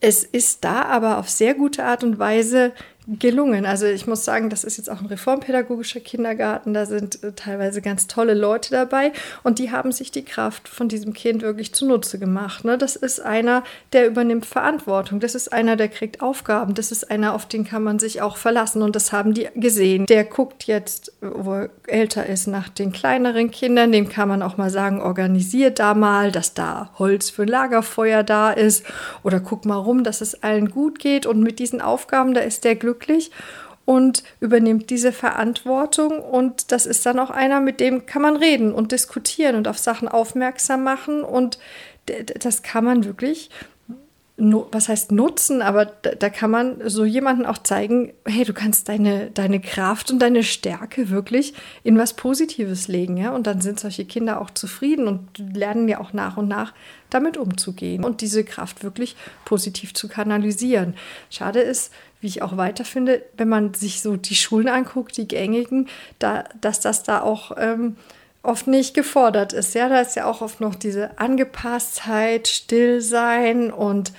es 0.00 0.22
ist 0.22 0.64
da 0.64 0.82
aber 0.82 1.18
auf 1.18 1.28
sehr 1.28 1.54
gute 1.54 1.84
Art 1.84 2.04
und 2.04 2.18
Weise 2.18 2.72
gelungen. 3.08 3.64
Also 3.64 3.86
ich 3.86 4.06
muss 4.06 4.24
sagen, 4.24 4.50
das 4.50 4.64
ist 4.64 4.76
jetzt 4.76 4.90
auch 4.90 5.00
ein 5.00 5.06
reformpädagogischer 5.06 6.00
Kindergarten. 6.00 6.74
Da 6.74 6.84
sind 6.84 7.22
äh, 7.22 7.32
teilweise 7.32 7.80
ganz 7.80 8.06
tolle 8.06 8.34
Leute 8.34 8.70
dabei 8.70 9.12
und 9.42 9.58
die 9.58 9.70
haben 9.70 9.92
sich 9.92 10.10
die 10.10 10.24
Kraft 10.24 10.68
von 10.68 10.88
diesem 10.88 11.14
Kind 11.14 11.40
wirklich 11.40 11.74
zunutze 11.74 12.18
gemacht. 12.18 12.64
Ne? 12.64 12.76
Das 12.76 12.96
ist 12.96 13.20
einer, 13.20 13.64
der 13.94 14.06
übernimmt 14.06 14.44
Verantwortung. 14.44 15.20
Das 15.20 15.34
ist 15.34 15.52
einer, 15.52 15.76
der 15.76 15.88
kriegt 15.88 16.20
Aufgaben. 16.20 16.74
Das 16.74 16.92
ist 16.92 17.10
einer, 17.10 17.34
auf 17.34 17.46
den 17.46 17.64
kann 17.64 17.82
man 17.82 17.98
sich 17.98 18.20
auch 18.20 18.36
verlassen 18.36 18.82
und 18.82 18.94
das 18.94 19.10
haben 19.10 19.32
die 19.32 19.48
gesehen. 19.54 20.04
Der 20.04 20.24
guckt 20.24 20.64
jetzt, 20.64 21.12
wo 21.22 21.54
er 21.54 21.70
älter 21.86 22.26
ist, 22.26 22.46
nach 22.46 22.68
den 22.68 22.92
kleineren 22.92 23.50
Kindern. 23.50 23.90
Dem 23.90 24.10
kann 24.10 24.28
man 24.28 24.42
auch 24.42 24.58
mal 24.58 24.70
sagen, 24.70 25.00
organisiert 25.00 25.78
da 25.78 25.94
mal, 25.94 26.30
dass 26.30 26.52
da 26.52 26.90
Holz 26.98 27.30
für 27.30 27.42
ein 27.42 27.48
Lagerfeuer 27.48 28.22
da 28.22 28.50
ist 28.50 28.84
oder 29.22 29.40
guck 29.40 29.64
mal 29.64 29.76
rum, 29.76 30.04
dass 30.04 30.20
es 30.20 30.42
allen 30.42 30.70
gut 30.70 30.98
geht 30.98 31.24
und 31.24 31.40
mit 31.40 31.58
diesen 31.58 31.80
Aufgaben, 31.80 32.34
da 32.34 32.40
ist 32.40 32.64
der 32.64 32.76
Glück 32.76 32.97
glücklich 32.98 33.30
und 33.84 34.22
übernimmt 34.40 34.90
diese 34.90 35.12
Verantwortung. 35.12 36.20
Und 36.20 36.72
das 36.72 36.86
ist 36.86 37.06
dann 37.06 37.18
auch 37.18 37.30
einer, 37.30 37.60
mit 37.60 37.80
dem 37.80 38.06
kann 38.06 38.22
man 38.22 38.36
reden 38.36 38.72
und 38.72 38.92
diskutieren 38.92 39.56
und 39.56 39.66
auf 39.66 39.78
Sachen 39.78 40.08
aufmerksam 40.08 40.82
machen. 40.82 41.22
Und 41.22 41.58
das 42.38 42.62
kann 42.62 42.84
man 42.84 43.04
wirklich 43.04 43.50
was 44.38 44.88
heißt 44.88 45.10
nutzen, 45.10 45.62
aber 45.62 45.86
da, 45.86 46.12
da, 46.12 46.30
kann 46.30 46.52
man 46.52 46.88
so 46.88 47.04
jemanden 47.04 47.44
auch 47.44 47.58
zeigen, 47.58 48.12
hey, 48.24 48.44
du 48.44 48.52
kannst 48.52 48.88
deine, 48.88 49.32
deine 49.32 49.60
Kraft 49.60 50.12
und 50.12 50.20
deine 50.20 50.44
Stärke 50.44 51.10
wirklich 51.10 51.54
in 51.82 51.98
was 51.98 52.14
Positives 52.14 52.86
legen, 52.86 53.16
ja. 53.16 53.32
Und 53.32 53.48
dann 53.48 53.60
sind 53.60 53.80
solche 53.80 54.04
Kinder 54.04 54.40
auch 54.40 54.50
zufrieden 54.50 55.08
und 55.08 55.38
lernen 55.38 55.88
ja 55.88 55.98
auch 55.98 56.12
nach 56.12 56.36
und 56.36 56.46
nach 56.46 56.72
damit 57.10 57.36
umzugehen 57.36 58.04
und 58.04 58.20
diese 58.20 58.44
Kraft 58.44 58.84
wirklich 58.84 59.16
positiv 59.44 59.92
zu 59.92 60.08
kanalisieren. 60.08 60.94
Schade 61.30 61.60
ist, 61.60 61.92
wie 62.20 62.28
ich 62.28 62.42
auch 62.42 62.56
weiter 62.56 62.84
finde, 62.84 63.22
wenn 63.36 63.48
man 63.48 63.74
sich 63.74 64.02
so 64.02 64.16
die 64.16 64.36
Schulen 64.36 64.68
anguckt, 64.68 65.16
die 65.16 65.26
gängigen, 65.26 65.88
da, 66.18 66.44
dass 66.60 66.80
das 66.80 67.02
da 67.02 67.22
auch 67.22 67.52
ähm, 67.56 67.96
oft 68.48 68.66
nicht 68.66 68.94
gefordert 68.94 69.52
ist. 69.52 69.74
Ja, 69.74 69.88
da 69.88 70.00
ist 70.00 70.16
ja 70.16 70.24
auch 70.24 70.40
oft 70.40 70.60
noch 70.60 70.74
diese 70.74 71.18
Angepasstheit, 71.18 72.48
Stillsein 72.48 73.70
und 73.70 74.12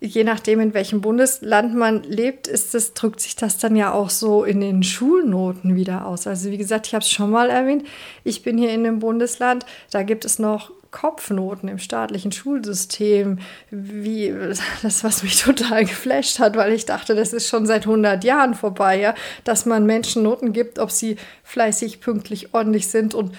je 0.00 0.24
nachdem, 0.24 0.60
in 0.60 0.74
welchem 0.74 1.00
Bundesland 1.00 1.74
man 1.74 2.02
lebt, 2.02 2.46
ist 2.46 2.74
das, 2.74 2.94
drückt 2.94 3.20
sich 3.20 3.36
das 3.36 3.58
dann 3.58 3.76
ja 3.76 3.92
auch 3.92 4.10
so 4.10 4.44
in 4.44 4.60
den 4.60 4.82
Schulnoten 4.82 5.76
wieder 5.76 6.06
aus. 6.06 6.26
Also 6.26 6.50
wie 6.50 6.58
gesagt, 6.58 6.86
ich 6.88 6.94
habe 6.94 7.02
es 7.02 7.10
schon 7.10 7.30
mal 7.30 7.50
erwähnt, 7.50 7.84
ich 8.24 8.42
bin 8.42 8.58
hier 8.58 8.70
in 8.70 8.86
einem 8.86 8.98
Bundesland, 8.98 9.64
da 9.90 10.02
gibt 10.02 10.24
es 10.24 10.38
noch 10.38 10.72
Kopfnoten 10.90 11.68
im 11.68 11.78
staatlichen 11.78 12.32
Schulsystem, 12.32 13.40
wie 13.70 14.34
das, 14.82 15.04
was 15.04 15.22
mich 15.22 15.42
total 15.42 15.84
geflasht 15.84 16.38
hat, 16.38 16.56
weil 16.56 16.72
ich 16.72 16.86
dachte, 16.86 17.14
das 17.14 17.32
ist 17.32 17.48
schon 17.48 17.66
seit 17.66 17.82
100 17.82 18.24
Jahren 18.24 18.54
vorbei, 18.54 18.98
ja, 18.98 19.14
dass 19.44 19.66
man 19.66 19.84
Menschen 19.84 20.22
Noten 20.22 20.52
gibt, 20.52 20.78
ob 20.78 20.90
sie 20.90 21.16
fleißig, 21.44 22.00
pünktlich, 22.00 22.54
ordentlich 22.54 22.88
sind 22.88 23.14
und 23.14 23.32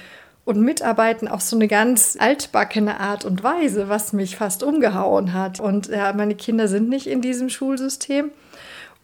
und 0.50 0.62
mitarbeiten 0.62 1.28
auf 1.28 1.42
so 1.42 1.56
eine 1.56 1.68
ganz 1.68 2.18
altbackene 2.20 3.00
Art 3.00 3.24
und 3.24 3.44
Weise, 3.44 3.88
was 3.88 4.14
mich 4.14 4.36
fast 4.36 4.64
umgehauen 4.64 5.36
hat. 5.36 5.60
Und 5.60 5.90
ja, 5.90 6.12
meine 6.12 6.34
Kinder 6.34 6.68
sind 6.68 6.90
nicht 6.90 7.06
in 7.06 7.22
diesem 7.22 7.50
Schulsystem. 7.50 8.32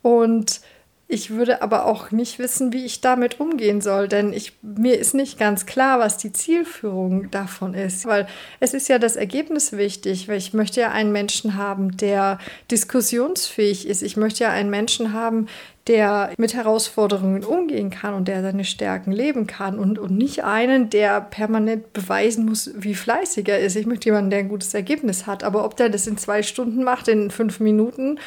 Und 0.01 0.61
ich 1.07 1.29
würde 1.29 1.61
aber 1.61 1.85
auch 1.85 2.09
nicht 2.09 2.39
wissen, 2.39 2.73
wie 2.73 2.83
ich 2.83 2.99
damit 2.99 3.39
umgehen 3.39 3.79
soll, 3.79 4.07
denn 4.07 4.33
ich, 4.33 4.53
mir 4.63 4.97
ist 4.97 5.13
nicht 5.13 5.37
ganz 5.37 5.67
klar, 5.67 5.99
was 5.99 6.17
die 6.17 6.33
Zielführung 6.33 7.29
davon 7.29 7.75
ist, 7.75 8.07
weil 8.07 8.27
es 8.59 8.73
ist 8.73 8.89
ja 8.89 8.97
das 8.97 9.15
Ergebnis 9.15 9.73
wichtig, 9.73 10.27
weil 10.27 10.37
ich 10.37 10.53
möchte 10.53 10.81
ja 10.81 10.91
einen 10.91 11.11
Menschen 11.11 11.57
haben, 11.57 11.95
der 11.97 12.39
diskussionsfähig 12.71 13.87
ist. 13.87 14.01
Ich 14.01 14.17
möchte 14.17 14.45
ja 14.45 14.49
einen 14.49 14.71
Menschen 14.71 15.13
haben, 15.13 15.47
der 15.85 16.31
mit 16.37 16.55
Herausforderungen 16.55 17.43
umgehen 17.43 17.91
kann 17.91 18.15
und 18.15 18.27
der 18.27 18.41
seine 18.41 18.65
Stärken 18.65 19.11
leben 19.11 19.45
kann 19.45 19.77
und, 19.77 19.99
und 19.99 20.17
nicht 20.17 20.43
einen, 20.43 20.89
der 20.89 21.21
permanent 21.21 21.93
beweisen 21.93 22.45
muss, 22.45 22.71
wie 22.75 22.95
fleißig 22.95 23.47
er 23.47 23.59
ist. 23.59 23.75
Ich 23.75 23.85
möchte 23.85 24.05
jemanden, 24.05 24.31
der 24.31 24.39
ein 24.39 24.49
gutes 24.49 24.73
Ergebnis 24.73 25.27
hat, 25.27 25.43
aber 25.43 25.63
ob 25.65 25.77
der 25.77 25.89
das 25.89 26.07
in 26.07 26.17
zwei 26.17 26.41
Stunden 26.41 26.83
macht, 26.83 27.07
in 27.07 27.29
fünf 27.29 27.59
Minuten 27.59 28.17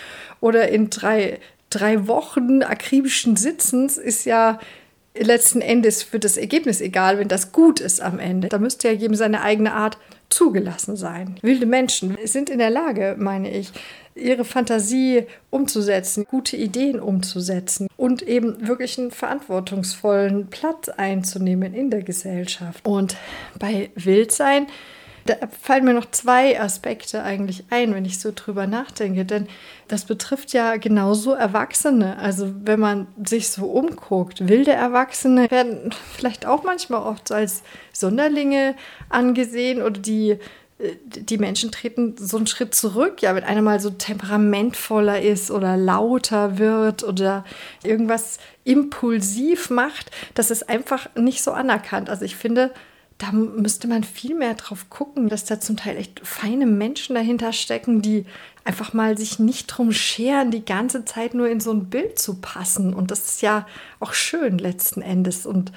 oder 0.41 0.69
in 0.69 0.91
drei 0.91 1.41
drei 1.71 2.07
Wochen 2.07 2.63
akribischen 2.63 3.37
Sitzens 3.37 3.99
ist 3.99 4.25
ja 4.25 4.59
letzten 5.17 5.61
Endes 5.61 6.03
für 6.03 6.19
das 6.19 6.37
Ergebnis 6.37 6.81
egal, 6.81 7.19
wenn 7.19 7.29
das 7.29 7.53
gut 7.53 7.81
ist 7.81 8.01
am 8.01 8.19
Ende. 8.19 8.49
Da 8.49 8.59
müsste 8.59 8.89
ja 8.89 8.95
jedem 8.95 9.15
seine 9.15 9.43
eigene 9.43 9.73
Art 9.73 9.99
zugelassen 10.29 10.97
sein. 10.97 11.37
Wilde 11.43 11.67
Menschen 11.67 12.17
sind 12.25 12.51
in 12.51 12.59
der 12.59 12.71
Lage, 12.71 13.17
meine 13.19 13.51
ich, 13.51 13.73
ihre 14.15 14.45
Fantasie 14.45 15.27
umzusetzen, 15.51 16.25
gute 16.25 16.57
Ideen 16.57 17.01
umzusetzen 17.01 17.89
und 17.97 18.23
eben 18.23 18.67
wirklich 18.67 18.99
einen 18.99 19.11
verantwortungsvollen 19.11 20.49
Platz 20.49 20.89
einzunehmen 20.89 21.73
in 21.73 21.91
der 21.91 22.03
Gesellschaft. 22.03 22.85
Und 22.87 23.17
bei 23.59 23.91
Wildsein 23.95 24.67
da 25.29 25.35
fallen 25.61 25.85
mir 25.85 25.95
noch 25.95 26.11
zwei 26.11 26.61
Aspekte 26.61 27.23
eigentlich 27.23 27.65
ein, 27.71 27.95
wenn 27.95 28.05
ich 28.05 28.19
so 28.19 28.33
drüber 28.35 28.67
nachdenke. 28.67 29.25
Denn 29.25 29.47
das 29.87 30.05
betrifft 30.05 30.53
ja 30.53 30.77
genauso 30.77 31.35
Erwachsene. 31.35 32.19
Also 32.19 32.55
wenn 32.65 32.81
man 32.81 33.07
sich 33.25 33.51
so 33.51 33.67
umguckt, 33.67 34.49
wilde 34.49 34.73
Erwachsene 34.73 35.51
werden 35.51 35.95
vielleicht 36.15 36.47
auch 36.47 36.65
manchmal 36.65 37.03
oft 37.03 37.31
als 37.33 37.63
Sonderlinge 37.93 38.75
angesehen 39.11 39.83
oder 39.83 40.01
die 40.01 40.39
die 41.05 41.39
Menschen 41.39 41.73
treten 41.73 42.15
so 42.17 42.37
einen 42.37 42.47
Schritt 42.47 42.73
zurück, 42.73 43.21
ja, 43.21 43.35
wenn 43.35 43.43
einer 43.43 43.63
mal 43.63 43.81
so 43.81 43.91
temperamentvoller 43.91 45.21
ist 45.21 45.51
oder 45.51 45.77
lauter 45.77 46.59
wird 46.59 47.03
oder 47.03 47.45
irgendwas 47.83 48.39
impulsiv 48.63 49.71
macht, 49.71 50.13
das 50.35 50.53
ist 50.53 50.69
einfach 50.69 51.09
nicht 51.17 51.43
so 51.43 51.51
anerkannt. 51.51 52.09
Also 52.09 52.25
ich 52.25 52.37
finde, 52.37 52.71
da 53.19 53.33
müsste 53.33 53.89
man 53.89 54.05
viel 54.05 54.37
mehr 54.37 54.55
drauf 54.55 54.91
gucken, 54.91 55.29
dass 55.29 55.45
da 55.45 55.59
zum 55.59 55.77
Teil 55.77 55.97
echt 55.97 56.21
feine 56.25 56.67
Menschen 56.67 57.17
dahinter 57.17 57.53
stecken, 57.53 58.01
die 58.01 58.25
einfach 58.65 58.93
mal 58.93 59.19
sich 59.19 59.41
nicht 59.41 59.67
drum 59.67 59.91
scheren, 59.93 60.53
die 60.53 60.65
ganze 60.65 61.05
Zeit 61.05 61.35
nur 61.35 61.49
in 61.49 61.59
so 61.59 61.73
ein 61.73 61.87
Bild 61.87 62.19
zu 62.19 62.35
passen. 62.35 62.95
Und 62.95 63.11
das 63.11 63.27
ist 63.27 63.43
ja 63.43 63.67
auch 63.99 64.13
schön 64.13 64.59
letzten 64.59 65.03
Endes. 65.03 65.47
Und 65.47 65.73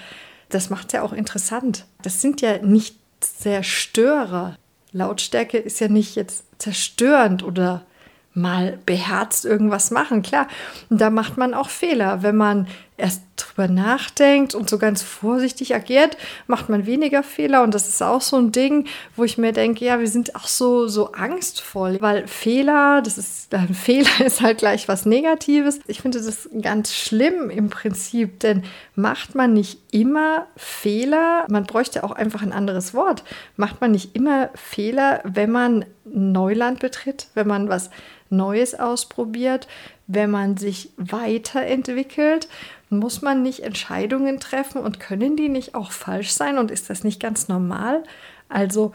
das 0.49 0.69
macht 0.69 0.87
es 0.87 0.93
ja 0.93 1.01
auch 1.01 1.13
interessant. 1.13 1.85
Das 2.03 2.21
sind 2.21 2.41
ja 2.41 2.59
nicht 2.59 2.97
Zerstörer. 3.21 4.55
Lautstärke 4.91 5.57
ist 5.57 5.79
ja 5.79 5.87
nicht 5.87 6.15
jetzt 6.15 6.43
zerstörend 6.59 7.43
oder 7.43 7.85
mal 8.33 8.77
beherzt 8.85 9.45
irgendwas 9.45 9.91
machen. 9.91 10.21
Klar, 10.21 10.47
da 10.89 11.09
macht 11.09 11.37
man 11.37 11.53
auch 11.53 11.69
Fehler, 11.69 12.23
wenn 12.23 12.35
man 12.35 12.67
erst 13.01 13.23
drüber 13.35 13.67
nachdenkt 13.67 14.53
und 14.55 14.69
so 14.69 14.77
ganz 14.77 15.01
vorsichtig 15.01 15.73
agiert, 15.73 16.17
macht 16.47 16.69
man 16.69 16.85
weniger 16.85 17.23
Fehler. 17.23 17.63
Und 17.63 17.73
das 17.73 17.87
ist 17.89 18.01
auch 18.01 18.21
so 18.21 18.37
ein 18.37 18.51
Ding, 18.51 18.87
wo 19.15 19.23
ich 19.23 19.37
mir 19.37 19.51
denke, 19.51 19.83
ja, 19.83 19.99
wir 19.99 20.07
sind 20.07 20.35
auch 20.35 20.47
so, 20.47 20.87
so 20.87 21.11
angstvoll, 21.11 21.97
weil 22.01 22.27
Fehler, 22.27 23.01
das 23.01 23.17
ist, 23.17 23.53
ein 23.53 23.73
Fehler 23.73 24.25
ist 24.25 24.41
halt 24.41 24.59
gleich 24.59 24.87
was 24.87 25.05
Negatives. 25.05 25.79
Ich 25.87 26.01
finde 26.01 26.21
das 26.21 26.49
ganz 26.61 26.93
schlimm 26.93 27.49
im 27.49 27.69
Prinzip, 27.69 28.39
denn 28.39 28.63
macht 28.95 29.35
man 29.35 29.53
nicht 29.53 29.79
immer 29.91 30.47
Fehler, 30.55 31.45
man 31.49 31.65
bräuchte 31.65 32.03
auch 32.03 32.11
einfach 32.11 32.41
ein 32.43 32.53
anderes 32.53 32.93
Wort, 32.93 33.23
macht 33.57 33.81
man 33.81 33.91
nicht 33.91 34.15
immer 34.15 34.49
Fehler, 34.53 35.21
wenn 35.23 35.51
man 35.51 35.85
Neuland 36.05 36.79
betritt, 36.79 37.27
wenn 37.33 37.47
man 37.47 37.69
was 37.69 37.89
Neues 38.29 38.79
ausprobiert, 38.79 39.67
wenn 40.13 40.31
man 40.31 40.57
sich 40.57 40.89
weiterentwickelt, 40.97 42.47
muss 42.89 43.21
man 43.21 43.41
nicht 43.41 43.61
Entscheidungen 43.61 44.39
treffen 44.39 44.81
und 44.81 44.99
können 44.99 45.37
die 45.37 45.49
nicht 45.49 45.75
auch 45.75 45.91
falsch 45.91 46.31
sein 46.31 46.57
und 46.57 46.71
ist 46.71 46.89
das 46.89 47.03
nicht 47.03 47.19
ganz 47.19 47.47
normal? 47.47 48.03
Also 48.49 48.91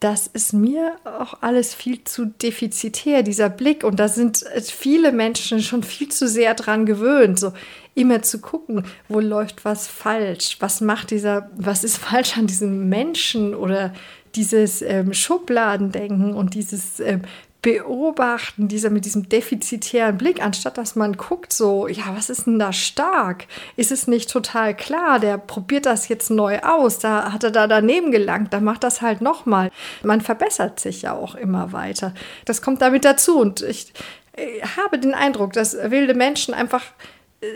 das 0.00 0.26
ist 0.26 0.52
mir 0.52 0.96
auch 1.04 1.38
alles 1.40 1.74
viel 1.74 2.04
zu 2.04 2.26
defizitär, 2.26 3.22
dieser 3.22 3.48
Blick. 3.48 3.82
Und 3.82 3.98
da 3.98 4.08
sind 4.08 4.44
viele 4.62 5.10
Menschen 5.10 5.62
schon 5.62 5.82
viel 5.82 6.08
zu 6.08 6.28
sehr 6.28 6.54
dran 6.54 6.84
gewöhnt, 6.84 7.40
so 7.40 7.52
immer 7.94 8.20
zu 8.20 8.40
gucken, 8.40 8.84
wo 9.08 9.20
läuft 9.20 9.64
was 9.64 9.88
falsch, 9.88 10.58
was 10.60 10.82
macht 10.82 11.10
dieser, 11.10 11.50
was 11.56 11.82
ist 11.82 11.96
falsch 11.98 12.36
an 12.36 12.46
diesem 12.46 12.88
Menschen 12.88 13.54
oder 13.54 13.94
dieses 14.34 14.82
ähm, 14.82 15.14
Schubladendenken 15.14 16.34
und 16.34 16.52
dieses 16.52 17.00
ähm, 17.00 17.22
Beobachten, 17.66 18.68
dieser 18.68 18.90
mit 18.90 19.04
diesem 19.06 19.28
defizitären 19.28 20.16
Blick, 20.16 20.40
anstatt 20.40 20.78
dass 20.78 20.94
man 20.94 21.16
guckt, 21.16 21.52
so, 21.52 21.88
ja, 21.88 22.04
was 22.14 22.30
ist 22.30 22.46
denn 22.46 22.60
da 22.60 22.72
stark? 22.72 23.46
Ist 23.74 23.90
es 23.90 24.06
nicht 24.06 24.30
total 24.30 24.72
klar? 24.72 25.18
Der 25.18 25.36
probiert 25.36 25.84
das 25.84 26.06
jetzt 26.06 26.30
neu 26.30 26.60
aus, 26.60 27.00
da 27.00 27.32
hat 27.32 27.42
er 27.42 27.50
da 27.50 27.66
daneben 27.66 28.12
gelangt, 28.12 28.52
da 28.52 28.60
macht 28.60 28.84
das 28.84 29.02
halt 29.02 29.20
nochmal. 29.20 29.72
Man 30.04 30.20
verbessert 30.20 30.78
sich 30.78 31.02
ja 31.02 31.14
auch 31.14 31.34
immer 31.34 31.72
weiter. 31.72 32.14
Das 32.44 32.62
kommt 32.62 32.82
damit 32.82 33.04
dazu 33.04 33.40
und 33.40 33.62
ich, 33.62 33.92
äh, 34.36 34.60
habe 34.76 35.00
den 35.00 35.14
Eindruck, 35.14 35.52
dass 35.52 35.76
wilde 35.76 36.14
Menschen 36.14 36.54
einfach 36.54 36.84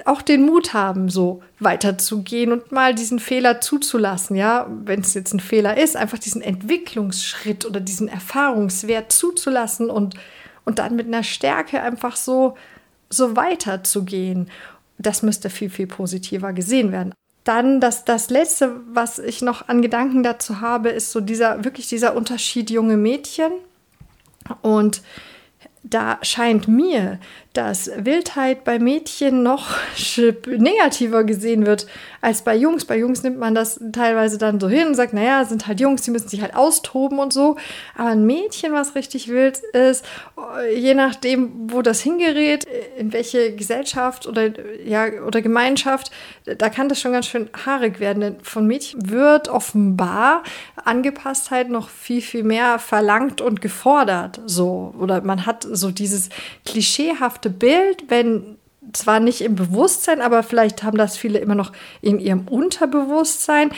auch 0.04 0.22
den 0.22 0.44
Mut 0.44 0.74
haben, 0.74 1.08
so 1.08 1.42
weiterzugehen 1.58 2.52
und 2.52 2.70
mal 2.70 2.94
diesen 2.94 3.18
Fehler 3.18 3.60
zuzulassen, 3.60 4.36
ja, 4.36 4.66
wenn 4.84 5.00
es 5.00 5.14
jetzt 5.14 5.32
ein 5.32 5.40
Fehler 5.40 5.78
ist, 5.78 5.96
einfach 5.96 6.18
diesen 6.18 6.42
Entwicklungsschritt 6.42 7.64
oder 7.64 7.80
diesen 7.80 8.08
Erfahrungswert 8.08 9.10
zuzulassen 9.10 9.88
und, 9.88 10.14
und 10.64 10.78
dann 10.78 10.96
mit 10.96 11.06
einer 11.06 11.22
Stärke 11.22 11.80
einfach 11.80 12.16
so, 12.16 12.56
so 13.08 13.36
weiterzugehen. 13.36 14.50
Das 14.98 15.22
müsste 15.22 15.48
viel, 15.48 15.70
viel 15.70 15.86
positiver 15.86 16.52
gesehen 16.52 16.92
werden. 16.92 17.14
Dann 17.44 17.80
das, 17.80 18.04
das 18.04 18.28
Letzte, 18.28 18.80
was 18.92 19.18
ich 19.18 19.40
noch 19.40 19.68
an 19.68 19.80
Gedanken 19.80 20.22
dazu 20.22 20.60
habe, 20.60 20.90
ist 20.90 21.10
so 21.10 21.20
dieser, 21.20 21.64
wirklich 21.64 21.88
dieser 21.88 22.14
Unterschied 22.14 22.70
junge 22.70 22.98
Mädchen 22.98 23.52
und 24.60 25.00
da 25.82 26.18
scheint 26.22 26.68
mir, 26.68 27.18
dass 27.52 27.90
Wildheit 27.96 28.64
bei 28.64 28.78
Mädchen 28.78 29.42
noch 29.42 29.76
negativer 30.46 31.24
gesehen 31.24 31.66
wird 31.66 31.86
als 32.20 32.42
bei 32.42 32.54
Jungs. 32.54 32.84
Bei 32.84 32.98
Jungs 32.98 33.22
nimmt 33.22 33.38
man 33.38 33.54
das 33.54 33.80
teilweise 33.92 34.38
dann 34.38 34.60
so 34.60 34.68
hin 34.68 34.88
und 34.88 34.94
sagt, 34.94 35.12
naja, 35.12 35.44
sind 35.44 35.66
halt 35.66 35.80
Jungs, 35.80 36.02
die 36.02 36.10
müssen 36.10 36.28
sich 36.28 36.42
halt 36.42 36.54
austoben 36.54 37.18
und 37.18 37.32
so. 37.32 37.56
Aber 37.96 38.10
ein 38.10 38.26
Mädchen, 38.26 38.72
was 38.72 38.94
richtig 38.94 39.28
wild 39.28 39.58
ist, 39.72 40.04
je 40.74 40.94
nachdem, 40.94 41.70
wo 41.72 41.82
das 41.82 42.00
hingerät, 42.00 42.66
in 42.98 43.12
welche 43.12 43.54
Gesellschaft 43.54 44.26
oder, 44.26 44.50
ja, 44.84 45.06
oder 45.26 45.42
Gemeinschaft, 45.42 46.10
da 46.44 46.68
kann 46.68 46.88
das 46.88 47.00
schon 47.00 47.12
ganz 47.12 47.26
schön 47.26 47.48
haarig 47.64 48.00
werden. 48.00 48.20
Denn 48.20 48.40
von 48.42 48.66
Mädchen 48.66 49.10
wird 49.10 49.48
offenbar 49.48 50.42
Angepasstheit 50.84 51.70
noch 51.70 51.88
viel, 51.88 52.22
viel 52.22 52.44
mehr 52.44 52.78
verlangt 52.78 53.40
und 53.40 53.60
gefordert. 53.60 54.40
So. 54.46 54.94
Oder 54.98 55.22
man 55.22 55.46
hat 55.46 55.66
so 55.70 55.90
dieses 55.90 56.28
klischeehafte 56.66 57.50
Bild, 57.50 58.04
wenn 58.08 58.58
zwar 58.92 59.20
nicht 59.20 59.40
im 59.40 59.54
Bewusstsein, 59.54 60.20
aber 60.20 60.42
vielleicht 60.42 60.82
haben 60.82 60.98
das 60.98 61.16
viele 61.16 61.38
immer 61.38 61.54
noch 61.54 61.72
in 62.00 62.18
ihrem 62.18 62.48
Unterbewusstsein, 62.48 63.70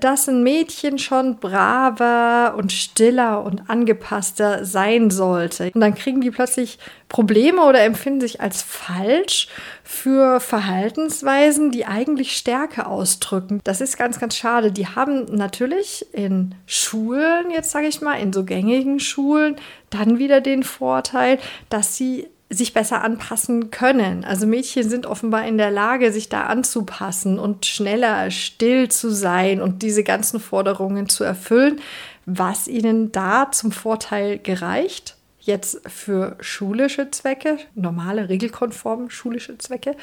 dass 0.00 0.28
ein 0.28 0.42
Mädchen 0.42 0.98
schon 0.98 1.38
braver 1.38 2.54
und 2.56 2.72
stiller 2.72 3.44
und 3.44 3.68
angepasster 3.68 4.64
sein 4.64 5.10
sollte. 5.10 5.70
Und 5.74 5.80
dann 5.80 5.94
kriegen 5.94 6.20
die 6.20 6.30
plötzlich 6.30 6.78
Probleme 7.08 7.62
oder 7.62 7.82
empfinden 7.82 8.20
sich 8.20 8.40
als 8.40 8.62
falsch 8.62 9.48
für 9.84 10.40
Verhaltensweisen, 10.40 11.70
die 11.70 11.84
eigentlich 11.84 12.36
Stärke 12.36 12.86
ausdrücken. 12.86 13.60
Das 13.64 13.80
ist 13.80 13.98
ganz, 13.98 14.18
ganz 14.18 14.36
schade. 14.36 14.72
Die 14.72 14.86
haben 14.86 15.24
natürlich 15.26 16.06
in 16.12 16.54
Schulen, 16.66 17.50
jetzt 17.50 17.70
sage 17.70 17.88
ich 17.88 18.00
mal, 18.00 18.14
in 18.14 18.32
so 18.32 18.44
gängigen 18.44 18.98
Schulen, 18.98 19.56
dann 19.90 20.18
wieder 20.18 20.40
den 20.40 20.62
Vorteil, 20.62 21.38
dass 21.68 21.96
sie 21.96 22.28
sich 22.52 22.74
besser 22.74 23.02
anpassen 23.02 23.70
können. 23.70 24.24
Also 24.24 24.46
Mädchen 24.46 24.88
sind 24.88 25.06
offenbar 25.06 25.46
in 25.46 25.58
der 25.58 25.70
Lage, 25.70 26.12
sich 26.12 26.28
da 26.28 26.44
anzupassen 26.44 27.38
und 27.38 27.66
schneller 27.66 28.30
still 28.30 28.88
zu 28.88 29.10
sein 29.10 29.60
und 29.60 29.82
diese 29.82 30.04
ganzen 30.04 30.38
Forderungen 30.38 31.08
zu 31.08 31.24
erfüllen, 31.24 31.80
was 32.26 32.68
ihnen 32.68 33.10
da 33.10 33.50
zum 33.50 33.72
Vorteil 33.72 34.38
gereicht. 34.38 35.16
Jetzt 35.40 35.80
für 35.88 36.36
schulische 36.40 37.10
Zwecke, 37.10 37.58
normale, 37.74 38.28
regelkonforme 38.28 39.10
schulische 39.10 39.58
Zwecke. 39.58 39.96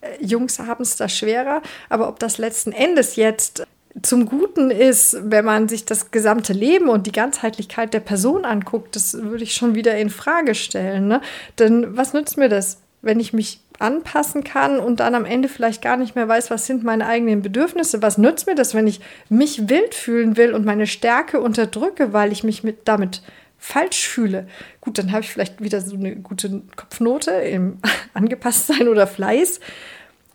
Äh, 0.00 0.24
Jungs 0.24 0.58
haben 0.58 0.82
es 0.82 0.96
da 0.96 1.08
schwerer, 1.08 1.62
aber 1.88 2.08
ob 2.08 2.18
das 2.18 2.38
letzten 2.38 2.72
Endes 2.72 3.16
jetzt 3.16 3.66
zum 4.02 4.26
Guten 4.26 4.70
ist, 4.70 5.16
wenn 5.22 5.44
man 5.44 5.68
sich 5.68 5.84
das 5.84 6.10
gesamte 6.10 6.52
Leben 6.52 6.88
und 6.88 7.06
die 7.06 7.12
Ganzheitlichkeit 7.12 7.94
der 7.94 8.00
Person 8.00 8.44
anguckt, 8.44 8.96
das 8.96 9.14
würde 9.14 9.44
ich 9.44 9.54
schon 9.54 9.74
wieder 9.74 9.96
in 9.96 10.10
Frage 10.10 10.54
stellen. 10.54 11.06
Ne? 11.06 11.20
Denn 11.58 11.96
was 11.96 12.12
nützt 12.12 12.36
mir 12.36 12.48
das, 12.48 12.80
wenn 13.02 13.20
ich 13.20 13.32
mich 13.32 13.60
anpassen 13.78 14.44
kann 14.44 14.78
und 14.78 15.00
dann 15.00 15.14
am 15.14 15.24
Ende 15.24 15.48
vielleicht 15.48 15.82
gar 15.82 15.96
nicht 15.96 16.14
mehr 16.14 16.28
weiß, 16.28 16.50
was 16.50 16.66
sind 16.66 16.84
meine 16.84 17.06
eigenen 17.06 17.42
Bedürfnisse? 17.42 18.02
Was 18.02 18.18
nützt 18.18 18.46
mir 18.46 18.54
das, 18.54 18.74
wenn 18.74 18.86
ich 18.86 19.00
mich 19.28 19.68
wild 19.68 19.94
fühlen 19.94 20.36
will 20.36 20.54
und 20.54 20.64
meine 20.64 20.86
Stärke 20.86 21.40
unterdrücke, 21.40 22.12
weil 22.12 22.32
ich 22.32 22.44
mich 22.44 22.64
mit, 22.64 22.88
damit 22.88 23.22
falsch 23.58 24.08
fühle? 24.08 24.46
Gut, 24.80 24.98
dann 24.98 25.12
habe 25.12 25.22
ich 25.22 25.30
vielleicht 25.30 25.62
wieder 25.62 25.80
so 25.80 25.96
eine 25.96 26.16
gute 26.16 26.62
Kopfnote 26.76 27.30
im 27.30 27.78
Angepasstsein 28.14 28.88
oder 28.88 29.06
Fleiß. 29.06 29.60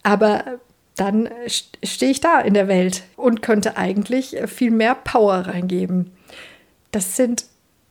Aber 0.03 0.59
dann 0.99 1.29
stehe 1.47 2.11
ich 2.11 2.19
da 2.19 2.39
in 2.41 2.53
der 2.53 2.67
Welt 2.67 3.03
und 3.15 3.41
könnte 3.41 3.77
eigentlich 3.77 4.35
viel 4.47 4.71
mehr 4.71 4.95
Power 4.95 5.47
reingeben. 5.47 6.11
Das 6.91 7.15
sind 7.15 7.45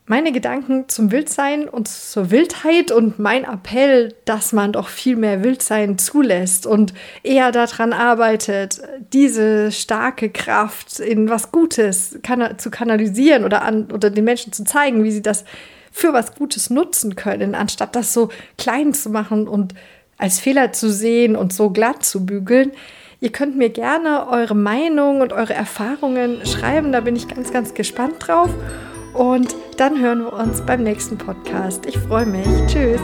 meine 0.09 0.33
Gedanken 0.33 0.89
zum 0.89 1.11
Wildsein 1.11 1.69
und 1.69 1.87
zur 1.87 2.31
Wildheit 2.31 2.91
und 2.91 3.19
mein 3.19 3.45
Appell, 3.45 4.15
dass 4.25 4.53
man 4.53 4.73
doch 4.73 4.89
viel 4.89 5.17
mehr 5.17 5.45
Wildsein 5.45 5.99
zulässt 5.99 6.67
und 6.67 6.95
eher 7.23 7.53
daran 7.53 7.93
arbeitet, 7.93 8.81
diese 9.13 9.71
starke 9.71 10.31
Kraft 10.31 10.99
in 10.99 11.29
was 11.29 11.53
Gutes 11.53 12.19
zu 12.57 12.71
kanalisieren 12.71 13.45
oder, 13.45 13.63
an, 13.63 13.91
oder 13.93 14.11
den 14.11 14.25
Menschen 14.25 14.53
zu 14.53 14.65
zeigen, 14.65 15.05
wie 15.05 15.13
sie 15.13 15.23
das 15.23 15.45
für 15.93 16.13
was 16.13 16.35
Gutes 16.35 16.71
nutzen 16.71 17.17
können, 17.17 17.55
anstatt 17.55 17.95
das 17.95 18.13
so 18.13 18.31
klein 18.57 18.95
zu 18.95 19.11
machen 19.11 19.47
und 19.47 19.75
als 20.19 20.41
Fehler 20.41 20.73
zu 20.73 20.91
sehen 20.91 21.37
und 21.37 21.53
so 21.53 21.71
glatt 21.71 22.05
zu 22.05 22.27
bügeln. 22.27 22.73
Ihr 23.21 23.31
könnt 23.31 23.57
mir 23.57 23.71
gerne 23.71 24.29
eure 24.29 24.55
Meinung 24.55 25.21
und 25.21 25.33
eure 25.33 25.55
Erfahrungen 25.55 26.45
schreiben. 26.47 26.93
Da 26.93 27.01
bin 27.01 27.17
ich 27.17 27.27
ganz, 27.27 27.53
ganz 27.53 27.75
gespannt 27.75 28.15
drauf. 28.19 28.51
Und 29.15 29.57
dann 29.77 30.01
hören 30.01 30.21
wir 30.21 30.33
uns 30.33 30.61
beim 30.65 30.83
nächsten 30.83 31.19
Podcast. 31.19 31.87
Ich 31.87 31.99
freue 31.99 32.27
mich. 32.27 32.47
Tschüss. 32.69 33.01